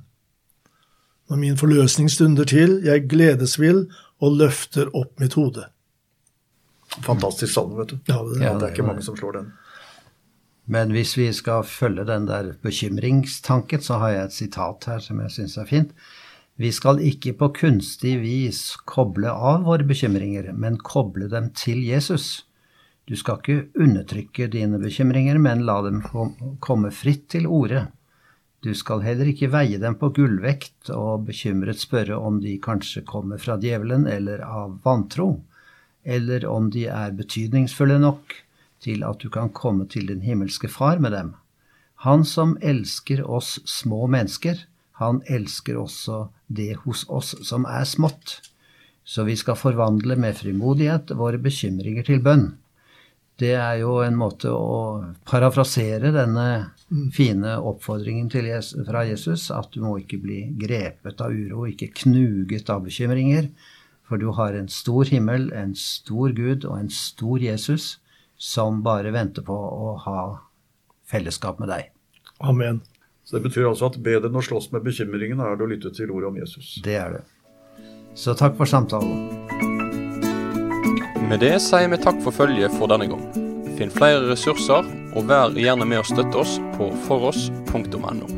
Når 1.29 1.41
min 1.41 1.57
forløsning 1.59 2.09
stunder 2.09 2.47
til, 2.47 2.79
jeg 2.85 3.05
gledes 3.11 3.57
vil 3.59 3.85
og 4.23 4.37
løfter 4.39 4.89
opp 4.97 5.19
mitt 5.21 5.37
hode. 5.37 5.67
Fantastisk 7.03 7.53
salme, 7.53 7.77
vet 7.77 7.93
du. 7.93 7.97
Ja, 8.07 8.21
det, 8.23 8.41
ja, 8.41 8.53
det 8.57 8.69
er 8.69 8.73
ikke 8.73 8.87
mange 8.87 9.03
som 9.05 9.17
slår 9.19 9.41
den. 9.41 9.49
Men 10.67 10.91
hvis 10.91 11.13
vi 11.17 11.27
skal 11.35 11.63
følge 11.67 12.03
den 12.07 12.25
der 12.27 12.53
bekymringstanken, 12.63 13.83
så 13.83 13.99
har 14.01 14.15
jeg 14.15 14.23
et 14.25 14.35
sitat 14.35 14.87
her 14.89 15.03
som 15.03 15.21
jeg 15.23 15.35
syns 15.35 15.57
er 15.61 15.67
fint. 15.69 15.93
Vi 16.57 16.71
skal 16.73 17.03
ikke 17.05 17.35
på 17.37 17.51
kunstig 17.53 18.15
vis 18.23 18.61
koble 18.89 19.29
av 19.29 19.67
våre 19.67 19.85
bekymringer, 19.85 20.49
men 20.57 20.79
koble 20.81 21.27
dem 21.29 21.51
til 21.53 21.83
Jesus. 21.85 22.47
Du 23.05 23.13
skal 23.15 23.37
ikke 23.37 23.67
undertrykke 23.77 24.47
dine 24.49 24.79
bekymringer, 24.81 25.37
men 25.37 25.61
la 25.67 25.77
dem 25.85 26.01
komme 26.59 26.89
fritt 26.89 27.27
til 27.35 27.45
orde. 27.45 27.85
Du 28.65 28.73
skal 28.73 29.03
heller 29.05 29.29
ikke 29.29 29.51
veie 29.53 29.77
dem 29.77 29.99
på 30.01 30.09
gullvekt 30.17 30.89
og 30.89 31.27
bekymret 31.27 31.77
spørre 31.77 32.17
om 32.17 32.39
de 32.41 32.55
kanskje 32.57 33.03
kommer 33.05 33.37
fra 33.37 33.59
djevelen 33.61 34.07
eller 34.09 34.41
av 34.41 34.79
vantro, 34.83 35.43
eller 36.03 36.47
om 36.49 36.71
de 36.73 36.87
er 36.89 37.13
betydningsfulle 37.13 37.99
nok 38.01 38.33
til 38.81 39.05
at 39.05 39.21
du 39.21 39.29
kan 39.29 39.53
komme 39.53 39.85
til 39.85 40.09
din 40.09 40.25
himmelske 40.25 40.71
Far 40.73 40.97
med 40.97 41.13
dem. 41.13 41.35
Han 42.01 42.25
som 42.25 42.57
elsker 42.65 43.21
oss 43.23 43.59
små 43.69 44.07
mennesker, 44.09 44.57
han 44.97 45.21
elsker 45.29 45.77
også 45.77 46.27
det 46.47 46.73
hos 46.85 47.05
oss 47.09 47.35
som 47.45 47.67
er 47.69 47.85
smått. 47.85 48.39
Så 49.07 49.23
vi 49.23 49.37
skal 49.39 49.59
forvandle 49.59 50.17
med 50.19 50.35
frimodighet 50.35 51.13
våre 51.15 51.39
bekymringer 51.39 52.07
til 52.07 52.23
bønn. 52.23 52.49
Det 53.37 53.53
er 53.53 53.83
jo 53.83 53.99
en 54.01 54.17
måte 54.17 54.49
å 54.49 55.13
parafrasere 55.29 56.09
denne 56.15 56.47
fine 57.13 57.53
oppfordringen 57.61 58.31
Jesus, 58.33 58.87
fra 58.87 59.03
Jesus, 59.05 59.51
at 59.53 59.69
du 59.75 59.83
må 59.85 59.99
ikke 60.01 60.17
bli 60.23 60.39
grepet 60.57 61.21
av 61.21 61.29
uro, 61.29 61.67
ikke 61.69 61.91
knuget 62.01 62.69
av 62.73 62.87
bekymringer, 62.87 63.51
for 64.09 64.17
du 64.17 64.31
har 64.33 64.57
en 64.57 64.69
stor 64.71 65.05
himmel, 65.05 65.51
en 65.53 65.75
stor 65.77 66.33
Gud 66.33 66.65
og 66.65 66.79
en 66.79 66.89
stor 66.89 67.37
Jesus 67.43 67.99
som 68.37 68.81
bare 68.81 69.13
venter 69.13 69.45
på 69.45 69.53
å 69.53 69.93
ha 70.07 70.19
fellesskap 71.05 71.61
med 71.61 71.69
deg. 71.69 71.91
Amen. 72.41 72.81
Så 73.27 73.35
Det 73.35 73.43
betyr 73.43 73.65
altså 73.67 73.89
at 73.91 73.97
bedre 73.99 74.29
enn 74.29 74.39
å 74.39 74.41
slåss 74.43 74.69
med 74.71 74.85
bekymringene 74.85 75.43
er 75.43 75.57
det 75.59 75.65
å 75.65 75.67
lytte 75.67 75.89
til 75.91 76.13
ordet 76.15 76.29
om 76.29 76.37
Jesus. 76.39 76.77
Det 76.85 76.95
er 76.95 77.17
det. 77.17 77.23
Så 78.15 78.31
takk 78.39 78.55
for 78.55 78.69
samtalen. 78.71 79.27
Med 81.27 81.43
det 81.43 81.57
sier 81.59 81.91
vi 81.91 81.99
takk 81.99 82.23
for 82.23 82.31
følget 82.31 82.71
for 82.79 82.87
denne 82.87 83.09
gang. 83.11 83.27
Finn 83.75 83.91
flere 83.91 84.23
ressurser, 84.29 84.87
og 85.11 85.27
vær 85.27 85.51
gjerne 85.59 85.85
med 85.85 86.05
å 86.05 86.07
støtte 86.07 86.39
oss 86.39 86.55
på 86.79 86.87
foross.no. 87.09 88.36